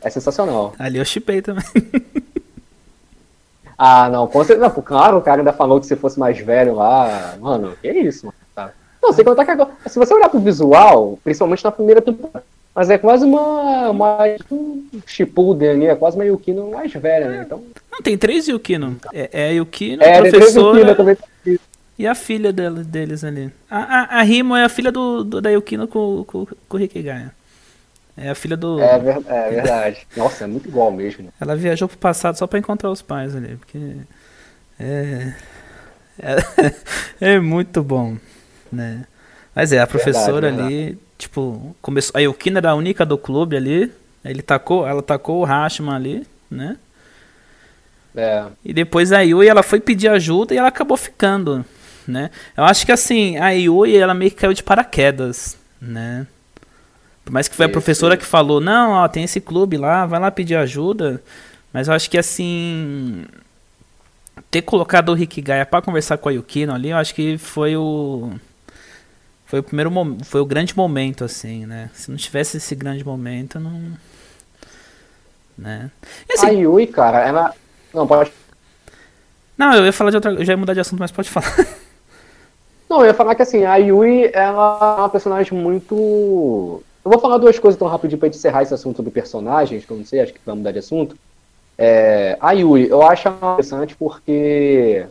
[0.00, 0.74] é sensacional.
[0.78, 1.64] Ali eu chipei também.
[3.76, 4.68] ah, não, com certeza.
[4.68, 7.36] Não, claro, o cara ainda falou que se fosse mais velho lá.
[7.40, 8.38] Mano, que isso, mano.
[8.54, 8.72] Tá.
[9.02, 9.70] Não, sem contar que agora.
[9.86, 12.44] Se você olhar pro visual, principalmente na primeira temporada.
[12.74, 13.90] Mas é quase uma.
[13.90, 14.18] uma
[14.50, 17.42] um Shippuden ali, é quase uma Yukino mais velha, né?
[17.44, 17.62] Então.
[17.90, 18.96] Não, tem três Yukino.
[19.12, 20.78] É, é Yukino, é, professora.
[20.78, 21.16] Yukino, também.
[21.98, 23.52] E a filha dela, deles ali.
[23.70, 26.80] A, a, a Rimo é a filha do, do da Yukino com, com, com o
[26.80, 27.32] Rikigaya.
[28.16, 28.80] É a filha do.
[28.80, 30.06] É, ver, é verdade.
[30.16, 31.24] Nossa, é muito igual mesmo.
[31.24, 31.30] Né?
[31.40, 33.56] Ela viajou pro passado só pra encontrar os pais ali.
[33.56, 33.78] Porque.
[34.78, 35.32] É.
[36.18, 36.36] É,
[37.34, 38.16] é muito bom.
[38.70, 39.06] Né?
[39.54, 40.76] Mas é, a professora verdade, ali.
[40.76, 40.98] Verdade.
[41.18, 42.18] Tipo, começou.
[42.18, 43.92] A Yukino era a única do clube ali.
[44.24, 46.76] Ele tacou, ela tacou o Hashima ali, né?
[48.14, 48.44] É.
[48.64, 51.64] E depois a Yui ela foi pedir ajuda e ela acabou ficando,
[52.06, 52.30] né?
[52.56, 56.26] Eu acho que assim, a Yui ela meio que caiu de paraquedas, né?
[57.24, 60.18] Por mais que foi a professora que falou, não, ó, tem esse clube lá, vai
[60.18, 61.22] lá pedir ajuda.
[61.72, 63.24] Mas eu acho que assim.
[64.50, 67.76] Ter colocado o Rick Gaia pra conversar com a Yukino ali, eu acho que foi
[67.76, 68.32] o.
[69.46, 69.90] Foi o primeiro
[70.24, 71.90] Foi o grande momento, assim, né?
[71.94, 73.92] Se não tivesse esse grande momento, não.
[75.56, 75.90] Né?
[76.32, 77.54] Assim, a Yui, cara, ela.
[77.94, 78.32] Não, pode.
[79.56, 80.32] Não, eu ia falar de outra.
[80.32, 81.54] Eu já ia mudar de assunto, mas pode falar.
[82.92, 87.18] Não, eu ia falar que assim, a Yui, ela é uma personagem muito eu vou
[87.18, 90.20] falar duas coisas tão rapidinho pra encerrar esse assunto sobre personagens, que eu não sei,
[90.20, 91.16] acho que vai mudar de assunto.
[91.78, 95.06] É, a Yui, eu acho interessante porque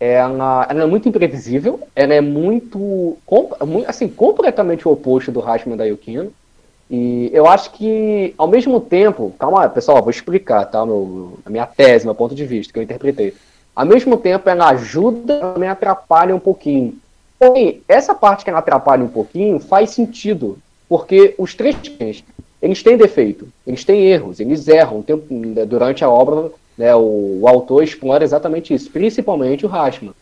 [0.00, 3.18] ela, ela é muito imprevisível, ela é muito,
[3.86, 6.32] assim, completamente o oposto do Hashman da Yukino.
[6.90, 10.86] E eu acho que, ao mesmo tempo, calma, pessoal, vou explicar, tá?
[10.86, 13.34] Meu, a minha tese, meu ponto de vista, que eu interpretei.
[13.76, 16.96] Ao mesmo tempo, ela ajuda, também atrapalha um pouquinho.
[17.38, 20.58] Porém, essa parte que ela atrapalha um pouquinho faz sentido,
[20.88, 21.76] porque os três
[22.62, 25.04] eles têm defeito, eles têm erros, eles erram.
[25.68, 30.14] Durante a obra, né, o, o, autor explora exatamente isso, principalmente o Rashman.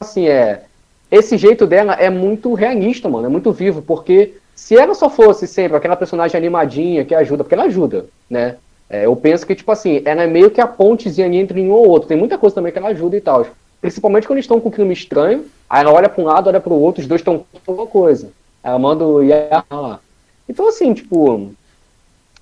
[0.00, 0.62] Assim, é,
[1.10, 5.46] esse jeito dela é muito realista, mano, é muito vivo, porque se ela só fosse
[5.46, 8.56] sempre aquela personagem animadinha que ajuda, porque ela ajuda, né?
[8.88, 11.88] É, eu penso que, tipo assim, ela é meio que a pontezinha entre um ou
[11.88, 12.08] outro.
[12.08, 13.46] Tem muita coisa também que ela ajuda e tal.
[13.80, 16.60] Principalmente quando eles estão com um crime estranho, aí ela olha para um lado, olha
[16.60, 18.30] para o outro, os dois estão com alguma coisa.
[18.62, 20.00] Ela manda o Yaha lá.
[20.48, 21.52] Então, assim, tipo.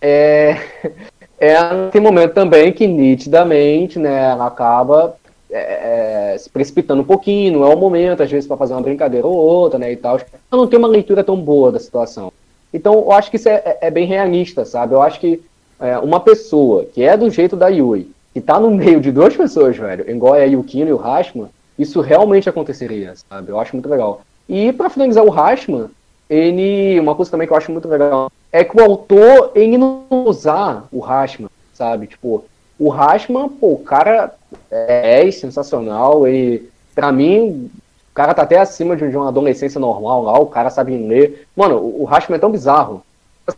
[0.00, 0.56] É,
[1.38, 5.16] é, tem momento também que nitidamente, né, ela acaba
[5.50, 8.82] é, é, se precipitando um pouquinho, não é o momento, às vezes, para fazer uma
[8.82, 10.16] brincadeira ou outra, né, e tal.
[10.16, 12.32] Ela não tem uma leitura tão boa da situação.
[12.72, 14.94] Então, eu acho que isso é, é, é bem realista, sabe?
[14.94, 15.42] Eu acho que
[15.82, 19.36] é, uma pessoa que é do jeito da Yui, que tá no meio de duas
[19.36, 23.50] pessoas, velho, igual é a Yukino e o Hashman, isso realmente aconteceria, sabe?
[23.50, 24.22] Eu acho muito legal.
[24.48, 25.86] E para finalizar o Hashman,
[26.30, 26.98] ele.
[27.00, 30.86] Uma coisa também que eu acho muito legal é que o autor, ele não usar
[30.92, 32.06] o Rashman, sabe?
[32.06, 32.44] Tipo,
[32.78, 34.32] o Rashman, pô, o cara
[34.70, 37.70] é, é sensacional, ele, pra mim,
[38.10, 41.46] o cara tá até acima de uma adolescência normal lá, o cara sabe ler.
[41.56, 43.02] Mano, o Rashman é tão bizarro.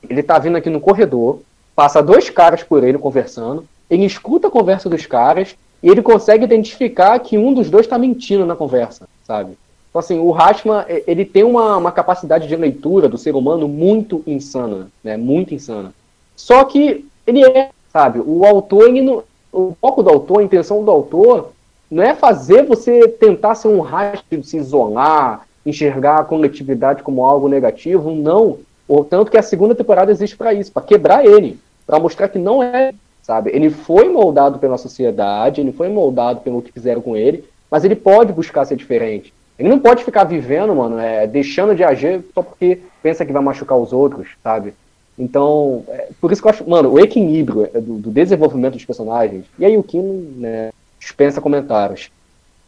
[0.09, 1.41] Ele tá vindo aqui no corredor,
[1.75, 6.45] passa dois caras por ele conversando, ele escuta a conversa dos caras e ele consegue
[6.45, 9.57] identificar que um dos dois tá mentindo na conversa, sabe?
[9.91, 14.23] Então, assim, o Rashman, ele tem uma, uma capacidade de leitura do ser humano muito
[14.27, 15.17] insana, né?
[15.17, 15.95] Muito insana.
[16.35, 20.85] Só que ele é, sabe, o autor, ele não, o foco do autor, a intenção
[20.85, 21.53] do autor,
[21.91, 27.49] não é fazer você tentar ser um rastro, se isolar, enxergar a coletividade como algo
[27.49, 28.59] negativo, não.
[28.87, 32.39] Ou tanto que a segunda temporada existe para isso, para quebrar ele, para mostrar que
[32.39, 32.93] não é,
[33.23, 33.51] sabe?
[33.55, 37.97] Ele foi moldado pela sociedade, ele foi moldado pelo que fizeram com ele, mas ele
[37.97, 39.33] pode buscar ser diferente.
[39.59, 43.43] Ele não pode ficar vivendo, mano, é, deixando de agir só porque pensa que vai
[43.43, 44.75] machucar os outros, sabe?
[45.19, 48.85] Então, é, por isso que eu acho, mano, o equilíbrio é, do, do desenvolvimento dos
[48.85, 52.11] personagens, e aí o Kim, né, dispensa comentários.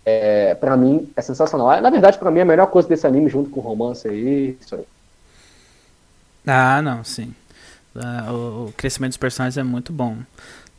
[0.05, 1.81] É, para mim, é sensacional.
[1.81, 4.57] Na verdade, para mim, é a melhor coisa desse anime, junto com o romance aí,
[4.61, 4.85] isso aí.
[6.47, 7.35] Ah, não, sim.
[7.95, 10.19] Ah, o, o crescimento dos personagens é muito bom.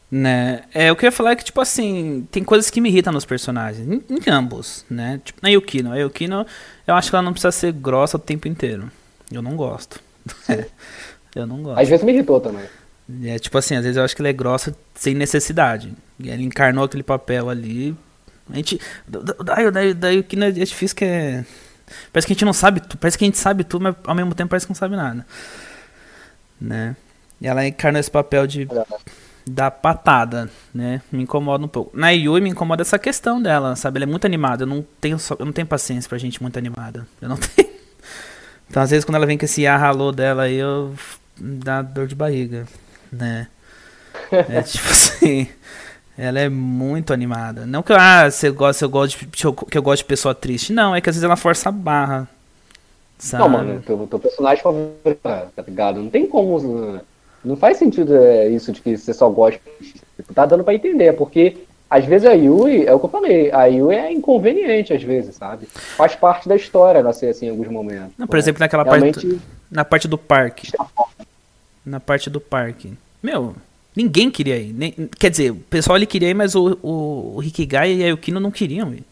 [0.10, 0.64] Né?
[0.74, 3.86] É, eu ia falar que, tipo assim, tem coisas que me irritam nos personagens.
[3.88, 5.20] Em, em ambos, né?
[5.24, 5.92] Tipo, na Yukino.
[5.92, 6.46] A Yukino,
[6.86, 8.90] eu acho que ela não precisa ser grossa o tempo inteiro.
[9.32, 10.00] Eu não gosto.
[10.48, 10.66] É,
[11.36, 11.80] eu não gosto.
[11.80, 12.64] Às vezes me irritou também.
[13.24, 15.94] É, tipo assim, às vezes eu acho que ela é grossa sem necessidade.
[16.24, 17.96] Ela encarnou aquele papel ali.
[18.50, 18.80] A gente.
[19.06, 21.46] Da, da, da Yukino é difícil que é.
[22.12, 22.98] Parece que a gente não sabe tudo.
[22.98, 25.26] Parece que a gente sabe tudo, mas ao mesmo tempo parece que não sabe nada.
[26.60, 26.96] Né?
[27.40, 28.68] E ela encarna esse papel de
[29.50, 31.02] da patada, né?
[31.12, 31.98] Me incomoda um pouco.
[31.98, 33.98] Na Yui me incomoda essa questão dela, sabe?
[33.98, 34.64] Ela é muito animada.
[34.64, 37.08] Eu não tenho, eu não tenho paciência pra gente muito animada.
[37.22, 37.70] Eu não tenho.
[38.70, 40.94] Então, às vezes, quando ela vem com esse arralô dela aí, eu
[41.40, 42.68] dá dor de barriga,
[43.12, 43.48] né?
[44.32, 45.48] É tipo assim.
[46.18, 47.66] Ela é muito animada.
[47.66, 50.74] Não que ah, você gosta, eu gosto de, que eu gosto de pessoa triste.
[50.74, 52.28] Não, é que às vezes ela força a barra.
[53.20, 53.44] Sabe?
[53.44, 56.02] Não, mano, teu, teu personagem favorito, tá ligado?
[56.02, 57.02] Não tem como.
[57.44, 59.60] Não faz sentido é, isso de que você só gosta.
[60.16, 61.58] Tipo, tá dando pra entender, porque
[61.90, 65.36] às vezes a Yui, é o que eu falei, a Yui é inconveniente às vezes,
[65.36, 65.68] sabe?
[65.68, 68.12] Faz parte da história ela ser assim em alguns momentos.
[68.18, 69.26] Não, por exemplo, naquela Realmente...
[69.26, 69.42] parte.
[69.72, 70.72] Na parte do parque.
[71.86, 72.94] Na parte do parque.
[73.22, 73.56] Meu,
[73.98, 74.74] Ninguém queria ir.
[74.74, 78.08] Nem, quer dizer, o pessoal ali queria ir, mas o, o, o Rikigai e a
[78.10, 79.04] Yukino não queriam ir.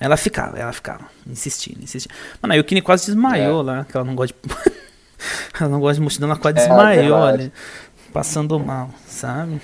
[0.00, 2.14] Ela ficava, ela ficava, insistindo, insistindo.
[2.40, 3.64] Mano, a Yukino quase desmaiou é.
[3.64, 4.54] lá, que ela não gosta de.
[5.60, 7.52] ela não gosta de multidão, ela quase é, desmaiou é ali.
[8.10, 9.60] Passando mal, sabe?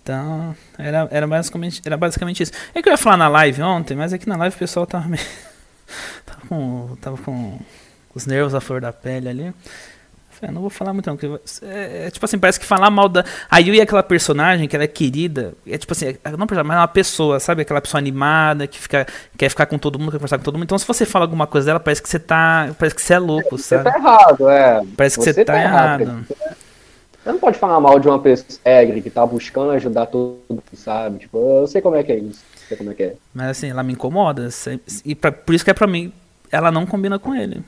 [0.00, 2.52] Então, era, era, basicamente, era basicamente isso.
[2.72, 5.08] É que eu ia falar na live ontem, mas aqui na live o pessoal tava
[5.08, 5.26] meio.
[6.24, 6.96] tava com.
[7.00, 7.58] Tava com
[8.14, 9.54] os nervos à flor da pele ali.
[10.42, 11.16] É, não vou falar muito não.
[11.62, 13.24] É, é, tipo assim, parece que falar mal da.
[13.48, 15.54] A Yui é aquela personagem que ela é querida.
[15.64, 17.62] É tipo assim, é, não personagem, mas é uma pessoa, sabe?
[17.62, 19.06] Aquela pessoa animada que fica,
[19.38, 20.64] quer ficar com todo mundo, quer conversar com todo mundo.
[20.64, 22.74] Então se você fala alguma coisa dela, parece que você tá.
[22.76, 23.84] Parece que você é louco, você sabe?
[23.84, 24.82] Você tá errado, é.
[24.96, 26.00] Parece que você, você tá, tá, errado.
[26.00, 26.26] errado.
[27.22, 30.62] Você não pode falar mal de uma pessoa alegre que tá buscando ajudar todo mundo,
[30.74, 31.20] sabe?
[31.20, 32.44] Tipo, eu sei como é que é isso.
[32.66, 33.14] Sei como é que é.
[33.32, 34.48] Mas assim, ela me incomoda.
[35.04, 36.12] E pra, por isso que é pra mim,
[36.50, 37.62] ela não combina com ele.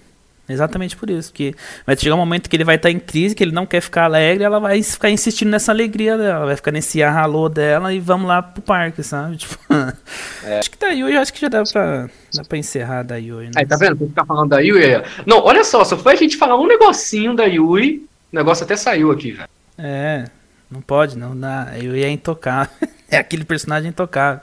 [0.48, 1.32] Exatamente por isso.
[1.32, 1.54] Que
[1.86, 4.04] vai chegar um momento que ele vai estar em crise, que ele não quer ficar
[4.04, 8.28] alegre, ela vai ficar insistindo nessa alegria dela, vai ficar nesse arralô dela e vamos
[8.28, 9.36] lá pro parque, sabe?
[9.44, 9.58] Tipo,
[10.44, 10.58] é.
[10.58, 13.46] Acho que da Yui, acho que já dá pra, dá pra encerrar da Yui.
[13.46, 13.52] Né?
[13.56, 13.96] Aí, tá vendo?
[13.96, 15.02] Vou ficar falando da Yui aí.
[15.26, 18.76] Não, olha só, só foi a gente falar um negocinho da Yui, o negócio até
[18.76, 19.48] saiu aqui, velho.
[19.78, 20.26] É,
[20.70, 21.68] não pode, não dá.
[21.70, 22.72] A Yui é intocável.
[23.10, 24.40] é aquele personagem intocável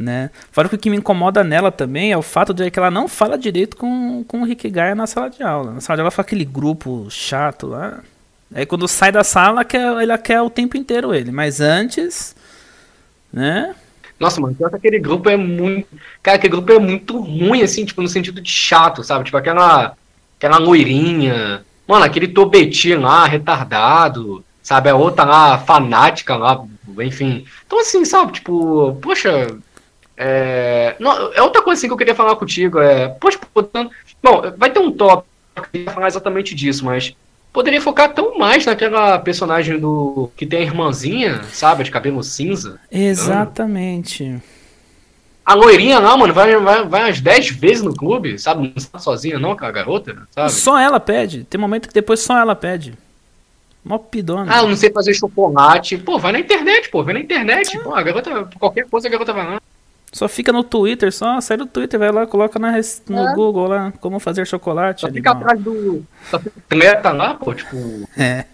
[0.00, 0.30] né?
[0.50, 3.06] Fora que o que me incomoda nela também é o fato de que ela não
[3.06, 5.72] fala direito com, com o Rick Gaia na sala de aula.
[5.72, 8.00] Na sala de aula fala aquele grupo chato lá.
[8.54, 11.30] Aí quando sai da sala, quer, ela quer o tempo inteiro ele.
[11.30, 12.34] Mas antes,
[13.30, 13.74] né?
[14.18, 15.86] Nossa, mano, aquele grupo é muito.
[16.22, 19.24] Cara, aquele grupo é muito ruim, assim, tipo, no sentido de chato, sabe?
[19.26, 19.94] Tipo, aquela.
[20.38, 21.62] Aquela loirinha.
[21.86, 24.42] Mano, aquele tobetinho lá, retardado.
[24.62, 24.88] Sabe?
[24.88, 26.64] A outra lá, fanática lá,
[27.00, 27.44] enfim.
[27.66, 28.32] Então, assim, sabe?
[28.32, 29.48] Tipo, poxa,
[30.22, 32.78] é, não, é outra coisa assim, que eu queria falar contigo.
[32.78, 33.38] É, poxa,
[34.22, 35.26] bom, vai ter um tópico
[35.72, 37.16] que falar exatamente disso, mas
[37.50, 42.78] poderia focar tão mais naquela personagem do que tem a irmãzinha, sabe, de cabelo cinza.
[42.92, 44.38] Exatamente.
[45.42, 48.60] A loirinha lá, mano, vai, vai, vai umas 10 vezes no clube, sabe?
[48.60, 50.52] Não está sozinha, não, aquela garota, sabe?
[50.52, 51.44] Só ela pede.
[51.44, 52.92] Tem momento que depois só ela pede.
[53.82, 54.54] Mó pidona.
[54.54, 55.96] Ah, eu não sei fazer chocolate.
[55.96, 57.78] Pô, vai na internet, pô, vai na internet.
[57.78, 59.60] Pô, a garota, qualquer coisa a garota vai lá.
[60.12, 62.72] Só fica no Twitter, só sai do Twitter, vai lá, coloca na,
[63.08, 63.34] no é.
[63.34, 65.02] Google lá, como fazer chocolate.
[65.02, 66.04] Só fica atrás do.
[66.28, 67.76] Só fica lá, pô, tipo.
[68.18, 68.44] É.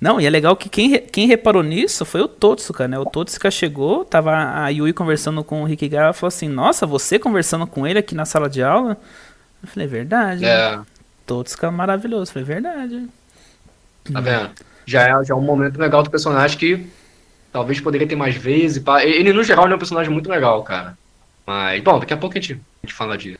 [0.00, 2.98] Não, e é legal que quem, quem reparou nisso foi o Totsuka, né?
[2.98, 7.66] O Totsuka chegou, tava a Yui conversando com o Rikigawa, falou assim, nossa, você conversando
[7.66, 8.96] com ele aqui na sala de aula?
[9.60, 10.44] Eu falei, verdade.
[10.44, 10.78] É.
[11.26, 13.08] Totsuka é maravilhoso, falei, verdade.
[14.12, 14.50] Tá vendo?
[14.86, 16.86] Já é, já é um momento legal do personagem que
[17.52, 18.82] Talvez poderia ter mais vezes.
[18.82, 19.04] Pá.
[19.04, 20.96] Ele, no geral, é um personagem muito legal, cara.
[21.46, 23.38] Mas, bom, daqui a pouco a gente, a gente fala disso.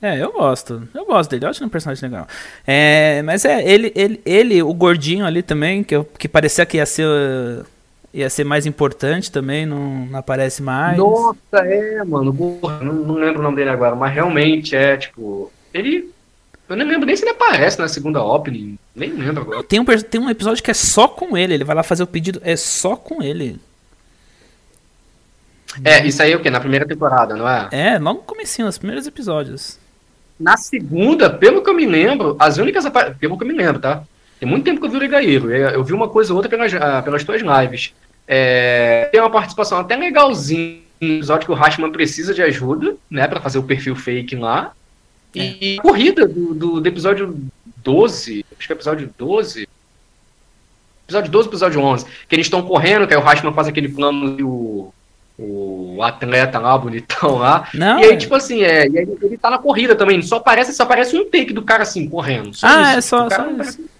[0.00, 0.86] É, eu gosto.
[0.94, 1.44] Eu gosto dele.
[1.44, 2.26] Eu acho um personagem legal.
[2.66, 6.86] É, mas é, ele, ele, ele, o gordinho ali também, que, que parecia que ia
[6.86, 7.64] ser.
[8.12, 10.96] Ia ser mais importante também, não, não aparece mais.
[10.96, 12.32] Nossa, é, mano.
[12.62, 15.50] Não, não lembro o nome dele agora, mas realmente é, tipo.
[15.72, 16.12] Ele
[16.68, 18.78] eu nem lembro nem se ele aparece na segunda opening.
[18.94, 19.62] Nem lembro agora.
[19.62, 21.54] Tem um, tem um episódio que é só com ele.
[21.54, 22.40] Ele vai lá fazer o pedido.
[22.42, 23.60] É só com ele.
[25.82, 26.50] É, isso aí é o quê?
[26.50, 27.68] Na primeira temporada, não é?
[27.72, 29.78] É, logo no comecinho, nos primeiros episódios.
[30.38, 32.84] Na segunda, pelo que eu me lembro, as únicas
[33.18, 34.02] Pelo que eu me lembro, tá?
[34.38, 35.50] Tem muito tempo que eu vi o Ligaíro.
[35.50, 37.92] Eu vi uma coisa ou outra pelas, ah, pelas tuas lives.
[38.26, 43.26] É, tem uma participação até legalzinha no episódio que o Hashman precisa de ajuda, né?
[43.28, 44.72] Pra fazer o perfil fake lá.
[45.34, 45.82] E é.
[45.82, 47.36] corrida do, do, do, episódio
[47.78, 49.68] 12, acho que é episódio 12.
[51.06, 52.06] Episódio 12 episódio 11.
[52.28, 54.92] Que eles estão correndo, que aí o Rashman faz aquele plano e o,
[55.38, 57.68] o atleta lá, bonitão lá.
[57.74, 58.00] Não.
[58.00, 60.22] E aí, tipo assim, é, e aí ele tá na corrida também.
[60.22, 62.54] Só aparece, só aparece um take do cara assim, correndo.
[62.54, 62.98] Só ah, isso.
[62.98, 63.30] é só.
[63.30, 63.93] só isso.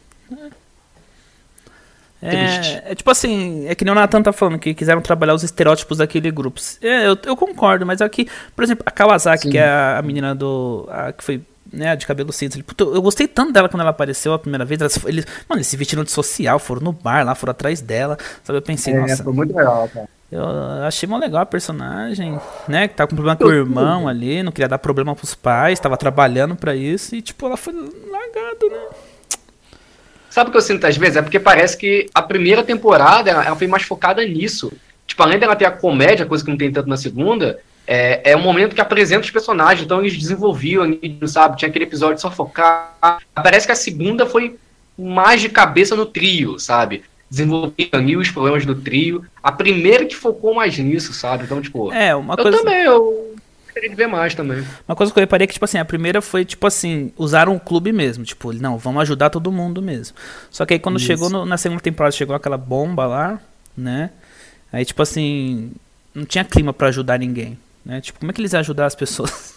[2.24, 5.42] É, é, tipo assim, é que nem o Nathan tá falando, que quiseram trabalhar os
[5.42, 6.60] estereótipos daquele grupo.
[6.80, 9.50] É, eu, eu concordo, mas aqui, por exemplo, a Kawasaki, Sim.
[9.50, 10.88] que é a, a menina do.
[10.90, 12.58] A, que foi né, de cabelo cinza.
[12.78, 14.80] eu gostei tanto dela quando ela apareceu a primeira vez.
[14.80, 18.16] Elas, eles, mano, eles se vestiram de social, foram no bar lá, foram atrás dela.
[18.42, 19.22] Sabe, eu pensei, é, nossa.
[19.22, 20.08] Foi muito legal, cara.
[20.32, 20.44] Eu
[20.84, 22.88] achei mó legal a personagem, né?
[22.88, 25.96] Que tava com problema com o irmão ali, não queria dar problema pros pais, tava
[25.96, 28.96] trabalhando para isso e, tipo, ela foi largada, né?
[30.34, 31.16] Sabe o que eu sinto às vezes?
[31.16, 34.72] É porque parece que a primeira temporada ela foi mais focada nisso.
[35.06, 38.36] Tipo, além dela ter a comédia, coisa que não tem tanto na segunda, é, é
[38.36, 41.56] um momento que apresenta os personagens, então eles desenvolviam, sabe?
[41.56, 43.20] Tinha aquele episódio só focar.
[43.32, 44.56] Parece que a segunda foi
[44.98, 47.04] mais de cabeça no trio, sabe?
[47.30, 49.24] Desenvolvendo os problemas do trio.
[49.40, 51.44] A primeira que focou mais nisso, sabe?
[51.44, 51.92] Então, tipo.
[51.92, 52.58] É, uma eu coisa.
[52.58, 53.33] também, eu
[53.74, 54.64] gostaria de ver mais também.
[54.86, 57.56] Uma coisa que eu reparei é que, tipo assim, a primeira foi, tipo assim, usaram
[57.56, 58.24] o clube mesmo.
[58.24, 60.16] Tipo, não, vamos ajudar todo mundo mesmo.
[60.50, 61.06] Só que aí quando Isso.
[61.06, 63.40] chegou no, na segunda temporada, chegou aquela bomba lá,
[63.76, 64.10] né?
[64.72, 65.72] Aí, tipo assim,
[66.14, 67.58] não tinha clima para ajudar ninguém.
[67.84, 68.00] Né?
[68.00, 69.54] Tipo, como é que eles iam ajudar as pessoas?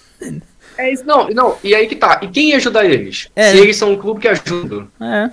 [0.78, 2.20] é isso, não, não, e aí que tá.
[2.24, 3.30] E quem ia ajudar eles?
[3.36, 3.52] É.
[3.52, 4.88] Se eles são um clube que ajuda.
[5.00, 5.30] É.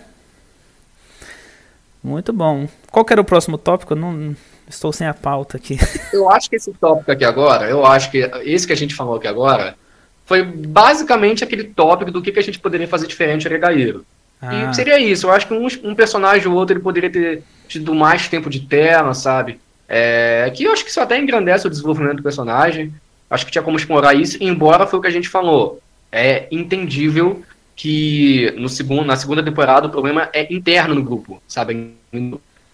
[2.02, 2.68] Muito bom.
[2.90, 3.94] Qual que era o próximo tópico?
[3.94, 4.36] Eu não,
[4.68, 5.78] Estou sem a pauta aqui.
[6.12, 9.16] Eu acho que esse tópico aqui agora, eu acho que esse que a gente falou
[9.16, 9.76] aqui agora,
[10.24, 14.06] foi basicamente aquele tópico do que, que a gente poderia fazer diferente a Gaíro.
[14.40, 14.70] Ah.
[14.70, 15.26] E seria isso.
[15.26, 18.60] Eu acho que um, um, personagem ou outro ele poderia ter tido mais tempo de
[18.60, 19.60] tela, sabe?
[19.88, 22.92] É, que eu acho que isso até engrandece o desenvolvimento do personagem.
[23.28, 25.80] Acho que tinha como explorar isso, embora foi o que a gente falou.
[26.10, 27.42] É entendível
[27.74, 31.94] que no segundo, na segunda temporada o problema é interno no grupo, sabe?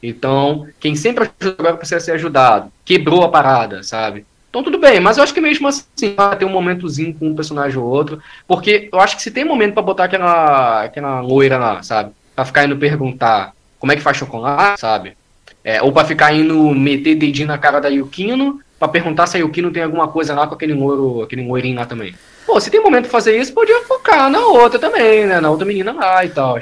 [0.02, 2.72] Então, quem sempre ajuda agora precisa ser ajudado.
[2.84, 4.24] Quebrou a parada, sabe?
[4.50, 7.36] Então tudo bem, mas eu acho que mesmo assim vai ter um momentozinho com um
[7.36, 11.56] personagem ou outro, porque eu acho que se tem momento para botar aquela, aquela loira
[11.56, 12.10] lá, sabe?
[12.34, 15.16] Pra ficar indo perguntar como é que faz chocolate, sabe?
[15.62, 19.40] É, ou para ficar indo meter dedinho na cara da Yukino, para perguntar se a
[19.40, 22.14] Yukino tem alguma coisa lá com aquele loiro, aquele loirinho lá também.
[22.44, 25.40] Pô, se tem momento pra fazer isso, podia focar na outra também, né?
[25.40, 26.58] Na outra menina lá e tal.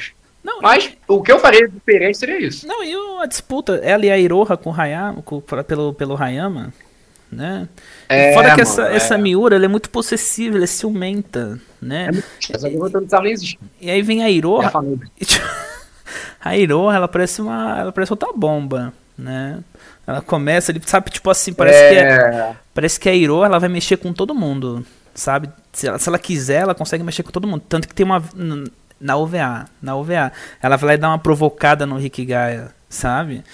[0.48, 2.66] Não, Mas o que eu faria diferente seria isso.
[2.66, 6.72] Não, e a disputa, ela e a Iroha com o Hayama, com, pelo, pelo Hayama,
[7.30, 7.68] né?
[8.08, 8.96] É, Fora que mano, essa, é.
[8.96, 12.08] essa Miura, ela é muito possessiva, ela é ciumenta, né?
[12.08, 12.12] É
[13.78, 14.72] e aí vem a Iroha.
[16.40, 17.78] a Iroha, ela parece uma.
[17.78, 19.62] Ela parece outra bomba, né?
[20.06, 21.90] Ela começa, ele sabe, tipo assim, parece é...
[21.90, 24.82] que é, parece que a Iroha, ela vai mexer com todo mundo,
[25.14, 25.50] sabe?
[25.74, 27.62] Se ela, se ela quiser, ela consegue mexer com todo mundo.
[27.68, 28.24] Tanto que tem uma
[29.00, 30.32] na OVA, na OVA.
[30.62, 33.44] Ela vai lá e dá uma provocada no Rick Gaia, sabe?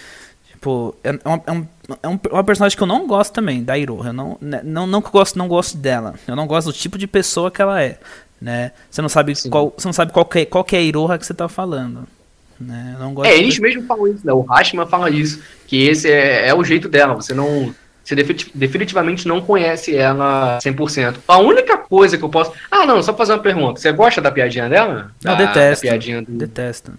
[0.49, 1.53] Tipo, é, é, um, é,
[2.09, 4.09] um, é uma personagem que eu não gosto também, da Iroha.
[4.09, 6.15] Eu não, né, não, não gosto, não gosto dela.
[6.27, 7.99] Eu não gosto do tipo de pessoa que ela é,
[8.41, 8.73] né?
[8.91, 11.19] Você não sabe qual, você não sabe qual que, é, qual que é a Iroha
[11.19, 12.07] que você tá falando.
[12.59, 12.93] Né?
[12.95, 13.61] Eu não gosto é, eles de...
[13.61, 14.33] mesmos falam isso, né?
[14.33, 17.15] O Hashima fala isso, que esse é, é o jeito dela.
[17.15, 17.75] Você não
[18.05, 18.15] você
[18.55, 21.17] definitivamente não conhece ela 100%.
[21.27, 22.53] A única coisa que eu posso.
[22.71, 23.81] Ah, não, só fazer uma pergunta.
[23.81, 25.11] Você gosta da piadinha dela?
[25.25, 25.87] Não, da, detesto.
[25.87, 26.31] Da piadinha do...
[26.33, 26.93] Detesto.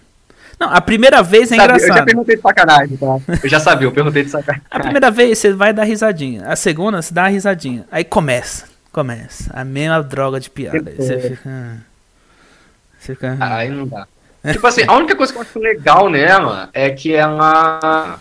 [0.58, 1.90] Não, a primeira vez é engraçado.
[1.90, 3.18] Eu já perguntei de sacanagem, tá?
[3.42, 4.66] Eu já sabia, eu perguntei de sacanagem.
[4.68, 6.46] A primeira vez você vai dar risadinha.
[6.46, 7.84] A segunda você dá uma risadinha.
[7.92, 8.64] Aí começa.
[8.90, 9.50] Começa.
[9.54, 10.90] A mesma droga de piada.
[10.90, 11.40] Aí você fica.
[11.46, 11.76] Ah,
[12.98, 13.36] você fica.
[13.38, 14.08] Ah, aí não dá.
[14.50, 18.18] tipo assim, a única coisa que eu acho legal nela é que ela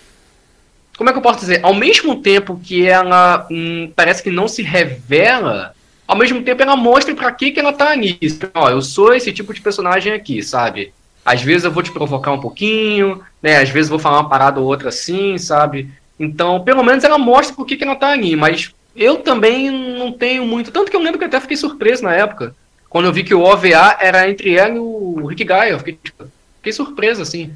[0.98, 1.60] como é que eu posso dizer?
[1.64, 5.74] Ao mesmo tempo que ela hum, parece que não se revela,
[6.08, 8.18] ao mesmo tempo ela mostra para que, que ela tá ali.
[8.54, 10.94] Ó, eu sou esse tipo de personagem aqui, sabe?
[11.26, 13.58] Às vezes eu vou te provocar um pouquinho, né?
[13.58, 15.90] Às vezes eu vou falar uma parada ou outra assim, sabe?
[16.20, 20.12] Então, pelo menos ela mostra por que, que ela tá ali, mas eu também não
[20.14, 20.72] tenho muito.
[20.72, 22.56] Tanto que eu lembro que até fiquei surpreso na época.
[22.88, 25.72] Quando eu vi que o OVA era entre ela e o Rick Gaia.
[25.72, 26.26] Eu fiquei, tipo,
[26.58, 27.52] fiquei surpreso, assim.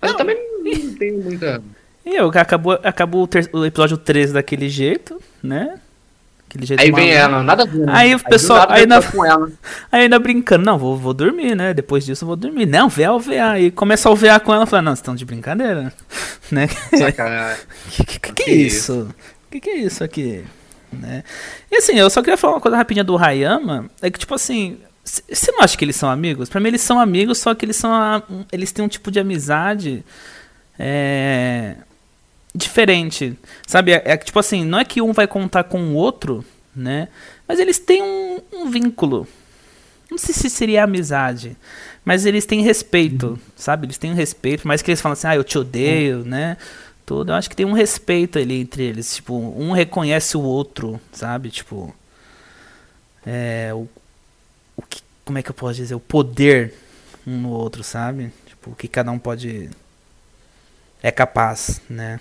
[0.00, 0.14] Mas não.
[0.14, 1.62] eu também não tenho muita.
[2.06, 5.80] E eu, acabou, acabou o, ter, o episódio 13 daquele jeito, né?
[6.48, 7.84] Aquele jeito aí vem ela, nada a ver.
[7.84, 7.92] Né?
[7.92, 8.64] Aí o pessoal.
[8.70, 9.50] Aí, ela.
[9.90, 11.74] aí ainda brincando, não, vou, vou dormir, né?
[11.74, 12.64] Depois disso eu vou dormir.
[12.64, 13.50] Não, vê a OVA.
[13.50, 15.92] Aí começa a OVA com ela e fala, não, vocês estão de brincadeira.
[16.48, 16.68] Né?
[16.96, 17.64] Sacanagem.
[17.90, 19.08] que, que, que, que, é isso?
[19.48, 20.44] O que, que é isso aqui?
[20.92, 21.24] Né?
[21.68, 23.90] E assim, eu só queria falar uma coisa rapidinha do Hayama.
[24.00, 26.48] É que, tipo assim, você não acha que eles são amigos?
[26.48, 28.22] Pra mim eles são amigos, só que eles são.
[28.52, 30.04] Eles têm um tipo de amizade.
[30.78, 31.74] É,
[32.56, 33.38] diferente.
[33.66, 33.92] Sabe?
[33.92, 36.44] É, é, tipo assim, não é que um vai contar com o outro,
[36.74, 37.08] né?
[37.46, 39.28] Mas eles têm um, um vínculo.
[40.10, 41.56] Não sei se seria amizade,
[42.04, 43.38] mas eles têm respeito, uhum.
[43.56, 43.86] sabe?
[43.86, 46.24] Eles têm um respeito, mas que eles falam assim, ah, eu te odeio, uhum.
[46.24, 46.56] né?
[47.04, 47.32] Tudo.
[47.32, 49.16] Eu acho que tem um respeito ali entre eles.
[49.16, 51.50] Tipo, um reconhece o outro, sabe?
[51.50, 51.94] Tipo.
[53.24, 53.70] É.
[53.74, 53.88] O,
[54.76, 55.94] o que, como é que eu posso dizer?
[55.94, 56.74] O poder
[57.26, 58.32] um no outro, sabe?
[58.46, 59.70] Tipo, o que cada um pode
[61.02, 62.20] é capaz, né?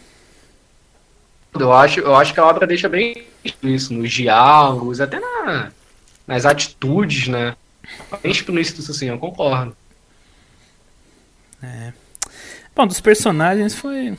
[1.60, 3.26] Eu acho, eu acho que a obra deixa bem
[3.64, 5.72] isso, nos diálogos, até na,
[6.28, 7.56] nas atitudes, né?
[8.22, 9.76] Bem explícito, assim, eu concordo.
[11.62, 11.94] É.
[12.76, 14.18] Bom, dos personagens foi.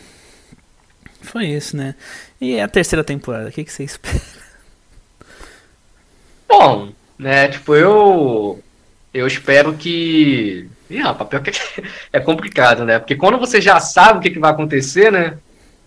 [1.20, 1.95] Foi isso, né?
[2.41, 4.20] E a terceira temporada, o que, que você espera?
[6.49, 8.62] Bom, né, tipo, eu.
[9.12, 10.68] Eu espero que.
[10.89, 11.51] Ih, rapaz, pior que
[12.12, 12.99] é complicado, né?
[12.99, 15.39] Porque quando você já sabe o que, que vai acontecer, né?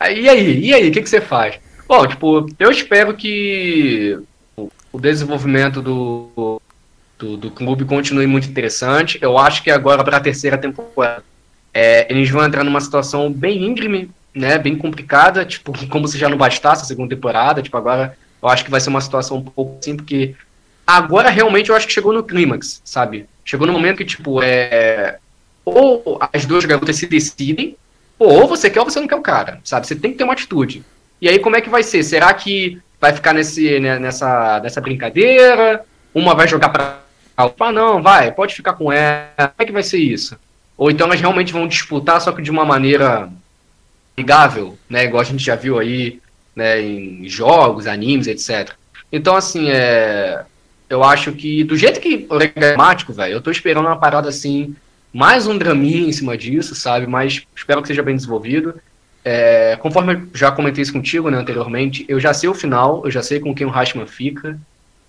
[0.01, 0.59] E aí?
[0.65, 0.89] E aí?
[0.89, 1.59] O que, que você faz?
[1.87, 4.17] Bom, tipo, eu espero que
[4.91, 6.61] o desenvolvimento do,
[7.17, 9.19] do, do clube continue muito interessante.
[9.21, 11.23] Eu acho que agora, para a terceira temporada,
[11.73, 14.57] é, eles vão entrar numa situação bem íngreme, né?
[14.57, 17.61] Bem complicada, tipo, como se já não bastasse a segunda temporada.
[17.61, 20.35] Tipo, agora eu acho que vai ser uma situação um pouco assim, porque
[20.87, 23.27] agora realmente eu acho que chegou no clímax, sabe?
[23.43, 25.17] Chegou no momento que, tipo, é.
[25.65, 27.75] Ou as duas garotas se decidem,
[28.19, 29.87] ou você quer ou você não quer o cara, sabe?
[29.87, 30.83] Você tem que ter uma atitude.
[31.21, 32.03] E aí, como é que vai ser?
[32.03, 35.83] Será que vai ficar nesse, né, nessa, nessa brincadeira?
[36.13, 36.99] Uma vai jogar pra.
[37.35, 39.31] Ah, não, vai, pode ficar com ela.
[39.37, 40.37] Como é que vai ser isso?
[40.77, 43.29] Ou então elas realmente vão disputar, só que de uma maneira
[44.15, 45.05] amigável, né?
[45.05, 46.21] Igual a gente já viu aí,
[46.55, 48.73] né, em jogos, animes, etc.
[49.11, 50.43] Então, assim, é
[50.89, 54.27] eu acho que, do jeito que o é dramático, velho, eu tô esperando uma parada
[54.27, 54.75] assim,
[55.13, 57.07] mais um draminha em cima disso, sabe?
[57.07, 58.79] Mas espero que seja bem desenvolvido.
[59.23, 63.11] É, conforme eu já comentei isso contigo né, anteriormente, eu já sei o final, eu
[63.11, 64.57] já sei com quem o Hashman fica.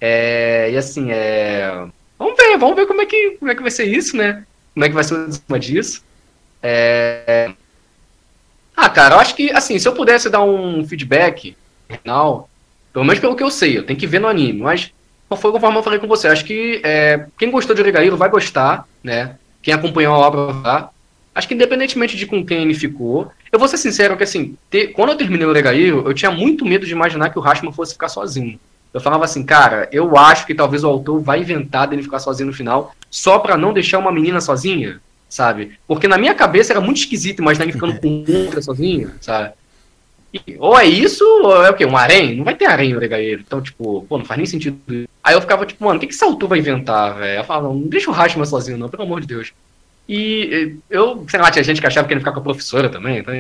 [0.01, 1.87] É, e assim, é,
[2.19, 4.45] vamos ver, vamos ver como é, que, como é que vai ser isso, né?
[4.75, 6.03] Como é que vai ser o cima disso.
[6.63, 7.53] É...
[8.77, 11.57] Ah, cara, eu acho que, assim, se eu pudesse dar um feedback
[11.89, 12.49] final,
[12.93, 14.93] pelo menos pelo que eu sei, eu tenho que ver no anime, mas
[15.37, 16.29] foi conforme eu falei com você.
[16.29, 19.37] Acho que é, quem gostou de Origaíro vai gostar, né?
[19.63, 20.89] Quem acompanhou a obra vai.
[21.35, 24.57] Acho que independentemente de com quem ele ficou, eu vou ser sincero que assim,
[24.95, 27.93] quando eu terminei o Origaíro, eu tinha muito medo de imaginar que o Rashman fosse
[27.93, 28.59] ficar sozinho.
[28.93, 32.49] Eu falava assim, cara, eu acho que talvez o autor vai inventar dele ficar sozinho
[32.49, 35.79] no final, só para não deixar uma menina sozinha, sabe?
[35.87, 39.53] Porque na minha cabeça era muito esquisito imaginar ele ficando com outra sozinha, sabe?
[40.59, 41.85] ou é isso, ou é o quê?
[41.85, 42.37] Um harém?
[42.37, 43.43] Não vai ter harém no Regaeiro.
[43.45, 44.79] Então, tipo, pô, não faz nem sentido.
[45.23, 47.41] Aí eu ficava tipo, mano, o que, que esse autor vai inventar, velho?
[47.41, 49.53] Eu falava, não deixa o Rashman sozinho, não, pelo amor de Deus.
[50.09, 53.19] E eu, sei lá, tinha gente que achava que ele ficar com a professora também,
[53.19, 53.35] então,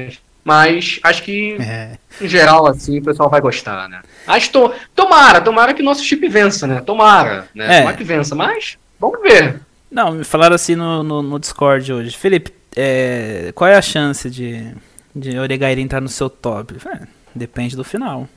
[0.44, 1.98] mas acho que, é.
[2.20, 4.00] em geral, assim, o pessoal vai gostar, né?
[4.26, 6.80] Acho to, tomara, tomara que nosso chip vença, né?
[6.80, 7.76] Tomara, né?
[7.76, 7.78] É.
[7.80, 9.60] Tomara que vença, mas vamos ver.
[9.90, 12.16] Não, me falaram assim no, no, no Discord hoje.
[12.16, 14.72] Felipe, é, qual é a chance de
[15.14, 16.76] de Oregairi entrar no seu top?
[16.86, 18.28] É, depende do final.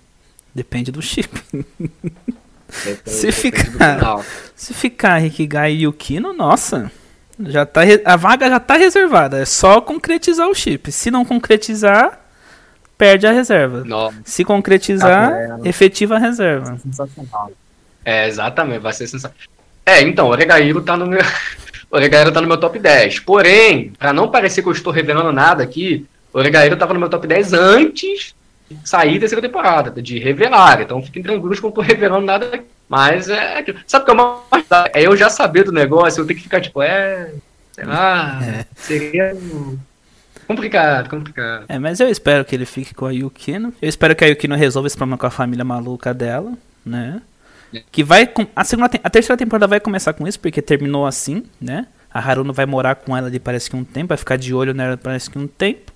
[0.53, 1.29] Depende do chip.
[2.83, 6.91] Depende, se, ficar, se ficar Rikigai e Yukino, nossa,
[7.39, 9.39] já tá, a vaga já tá reservada.
[9.41, 10.91] É só concretizar o chip.
[10.91, 12.19] Se não concretizar,
[12.97, 13.83] perde a reserva.
[13.83, 14.17] Nossa.
[14.23, 16.77] Se concretizar, tá efetiva a reserva.
[16.77, 17.51] Sensacional.
[18.05, 19.37] É, exatamente, vai ser sensacional.
[19.85, 21.21] É, então, o Oregairo tá no meu.
[21.91, 23.19] o Oregairo tá no meu top 10.
[23.19, 27.09] Porém, para não parecer que eu estou revelando nada aqui, o Oregairo tava no meu
[27.09, 28.35] top 10 antes
[28.83, 30.81] sair da terceira temporada, de revelar.
[30.81, 32.63] Então fiquem tranquilos que eu não tô revelando nada.
[32.87, 33.63] Mas é.
[33.87, 34.43] Sabe o que é uma.
[34.93, 37.31] É eu já saber do negócio, eu tenho que ficar tipo, é.
[37.71, 38.39] Sei lá.
[38.43, 38.65] É.
[38.75, 39.35] Seria.
[40.45, 41.65] Complicado, complicado.
[41.69, 43.73] É, mas eu espero que ele fique com a Yukino.
[43.81, 46.53] Eu espero que a Yukino resolva esse problema com a família maluca dela,
[46.85, 47.21] né?
[47.91, 48.29] Que vai.
[48.55, 51.87] A, segunda, a terceira temporada vai começar com isso, porque terminou assim, né?
[52.13, 54.73] A Haruno vai morar com ela ali parece que um tempo, vai ficar de olho
[54.73, 55.93] nela parece que um tempo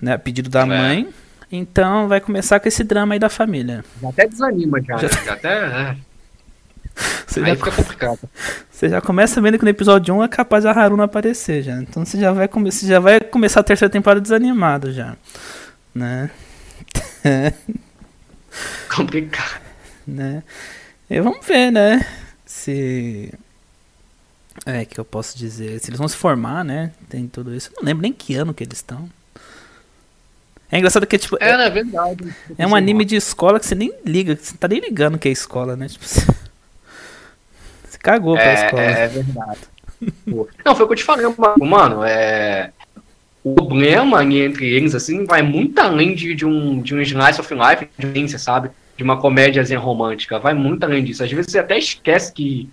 [0.00, 0.14] né?
[0.14, 0.64] A pedido da é.
[0.64, 1.08] mãe.
[1.50, 3.84] Então vai começar com esse drama aí da família.
[4.00, 4.96] Já até desanima, já.
[4.98, 5.48] Já, já até.
[5.48, 5.96] É.
[7.26, 8.18] Você aí já, fica complicado.
[8.70, 11.76] Você já começa vendo que no episódio 1 é capaz a Haruna aparecer já.
[11.80, 15.16] Então você já vai, come você já vai começar a terceira temporada desanimado já.
[15.94, 16.30] Né?
[18.94, 19.60] complicado.
[20.06, 20.42] Né?
[21.08, 22.06] E vamos ver, né?
[22.46, 23.32] Se.
[24.66, 25.78] É que eu posso dizer.
[25.80, 26.92] Se eles vão se formar, né?
[27.08, 27.70] Tem tudo isso.
[27.70, 29.08] Eu não lembro nem que ano que eles estão.
[30.70, 31.36] É engraçado que, tipo.
[31.40, 32.34] É, é, é verdade.
[32.56, 35.32] É um anime de escola que você nem liga, você tá nem ligando que é
[35.32, 35.88] escola, né?
[35.88, 36.20] Tipo, você,
[37.88, 38.82] você cagou é, pra escola.
[38.82, 39.60] É, é verdade.
[40.64, 41.26] Não, foi o que eu te falei,
[41.58, 42.04] mano.
[42.04, 42.70] É.
[43.42, 47.54] O problema entre eles, assim, vai muito além de, de, um, de um slice of
[47.54, 48.70] life, de sabe?
[48.96, 50.38] De uma comédiazinha romântica.
[50.38, 51.24] Vai muito além disso.
[51.24, 52.68] Às vezes você até esquece que,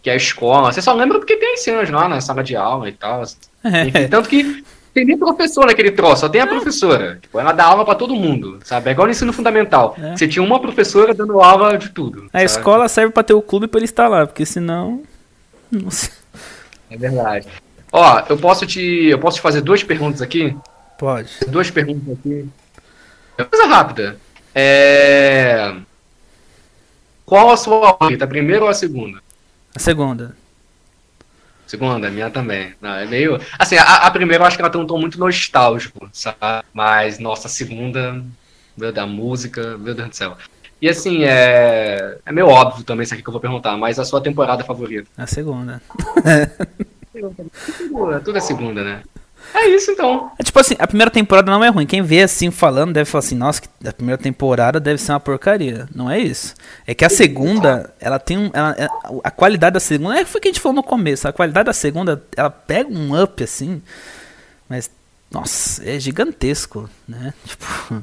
[0.00, 0.72] que é a escola.
[0.72, 3.22] Você só lembra porque tem as cenas lá na sala de aula e tal.
[3.86, 7.18] Enfim, tanto que tem nem professor naquele troço, só tem a professora.
[7.20, 8.90] Tipo, ela dá aula para todo mundo, sabe?
[8.90, 9.96] É igual no ensino fundamental.
[9.98, 10.16] É.
[10.16, 12.24] Você tinha uma professora dando aula de tudo.
[12.32, 12.44] A sabe?
[12.44, 15.02] escola serve para ter o clube para ele estar lá, porque senão.
[16.90, 17.48] É verdade.
[17.90, 18.80] Ó, eu posso te.
[19.06, 20.54] Eu posso te fazer duas perguntas aqui?
[20.98, 21.30] Pode.
[21.48, 22.46] Duas perguntas aqui.
[23.50, 24.16] Coisa rápida.
[24.54, 25.74] É...
[27.24, 29.18] Qual a sua favorita, a primeira ou a segunda?
[29.74, 30.36] A segunda.
[31.66, 32.74] Segunda, minha também.
[32.80, 33.40] Não, é meio.
[33.58, 36.64] Assim, a, a, primeira eu acho que ela tem um tom muito nostálgico, sabe?
[36.72, 38.22] Mas, nossa, a segunda,
[38.76, 40.36] meu da música, meu Deus do céu.
[40.80, 42.18] E assim, é.
[42.26, 45.08] É meio óbvio também isso aqui que eu vou perguntar, mas a sua temporada favorita?
[45.16, 45.80] A segunda.
[48.24, 49.02] Tudo é segunda, né?
[49.54, 50.30] É isso então.
[50.38, 51.86] É tipo assim, a primeira temporada não é ruim.
[51.86, 55.88] Quem vê assim falando deve falar assim, nossa, a primeira temporada deve ser uma porcaria.
[55.94, 56.54] Não é isso.
[56.86, 58.50] É que a segunda, ela tem um.
[58.52, 58.88] Ela, é,
[59.22, 60.18] a qualidade da segunda.
[60.18, 61.28] É foi o que a gente falou no começo.
[61.28, 63.82] A qualidade da segunda, ela pega um up assim.
[64.68, 64.90] Mas,
[65.30, 67.34] nossa, é gigantesco, né?
[67.44, 68.02] Tipo,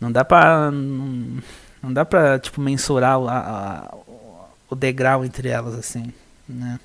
[0.00, 0.70] não dá pra.
[0.70, 1.38] Não,
[1.82, 3.94] não dá pra, tipo, mensurar a, a,
[4.70, 6.12] o degrau entre elas, assim,
[6.48, 6.78] né?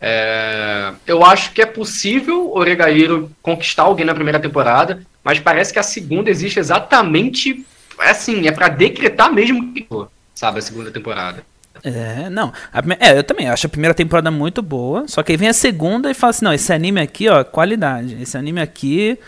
[0.00, 5.72] É, eu acho que é possível o Oregairo conquistar alguém na primeira temporada, mas parece
[5.72, 7.64] que a segunda existe exatamente
[7.98, 9.86] assim, é para decretar mesmo que
[10.34, 11.42] sabe, a segunda temporada.
[11.82, 12.52] É, não.
[12.72, 15.54] A, é, eu também acho a primeira temporada muito boa, só que aí vem a
[15.54, 18.20] segunda e fala assim, não, esse anime aqui, ó, qualidade.
[18.20, 19.18] Esse anime aqui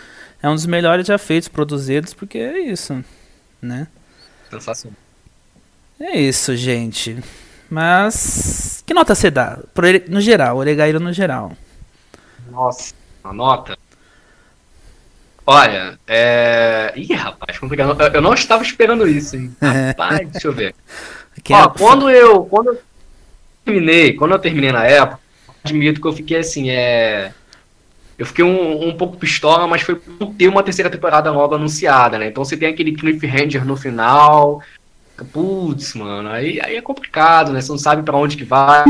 [0.43, 3.03] é um dos melhores já feitos, produzidos, porque é isso,
[3.61, 3.87] né?
[4.51, 4.97] Sensacional.
[6.01, 7.19] É isso, gente.
[7.71, 9.59] Mas que nota você dá?
[10.09, 11.53] No geral, Oregairo no geral.
[12.51, 13.77] Nossa, a nota.
[15.47, 16.93] Olha, é.
[16.95, 17.97] Ih, rapaz, complicado.
[18.15, 19.55] Eu não estava esperando isso, hein?
[19.61, 20.75] Rapaz, deixa eu ver.
[21.51, 22.45] Ó, quando eu.
[22.45, 22.83] Quando eu
[23.65, 25.21] terminei, quando eu terminei na época,
[25.65, 27.33] admito que eu fiquei assim, é.
[28.19, 32.19] Eu fiquei um, um pouco pistola, mas foi por ter uma terceira temporada logo anunciada,
[32.19, 32.27] né?
[32.27, 34.61] Então você tem aquele cliffhanger no final,
[35.25, 37.61] Putz, mano, aí, aí é complicado, né?
[37.61, 38.85] Você não sabe para onde que vai.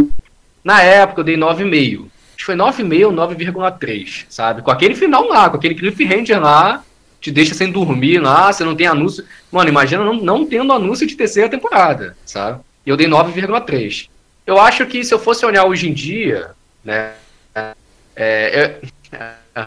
[0.62, 2.06] Na época eu dei 9,5.
[2.36, 4.62] Acho que foi 9,5 ou 9,3, sabe?
[4.62, 6.84] Com aquele final lá, com aquele cliffhanger lá,
[7.20, 9.24] te deixa sem dormir lá, você não tem anúncio.
[9.50, 12.60] Mano, imagina não, não tendo anúncio de terceira temporada, sabe?
[12.86, 14.08] E eu dei 9,3.
[14.46, 16.50] Eu acho que se eu fosse olhar hoje em dia,
[16.84, 17.12] né?
[17.54, 17.74] É,
[18.16, 18.80] é,
[19.12, 19.66] é,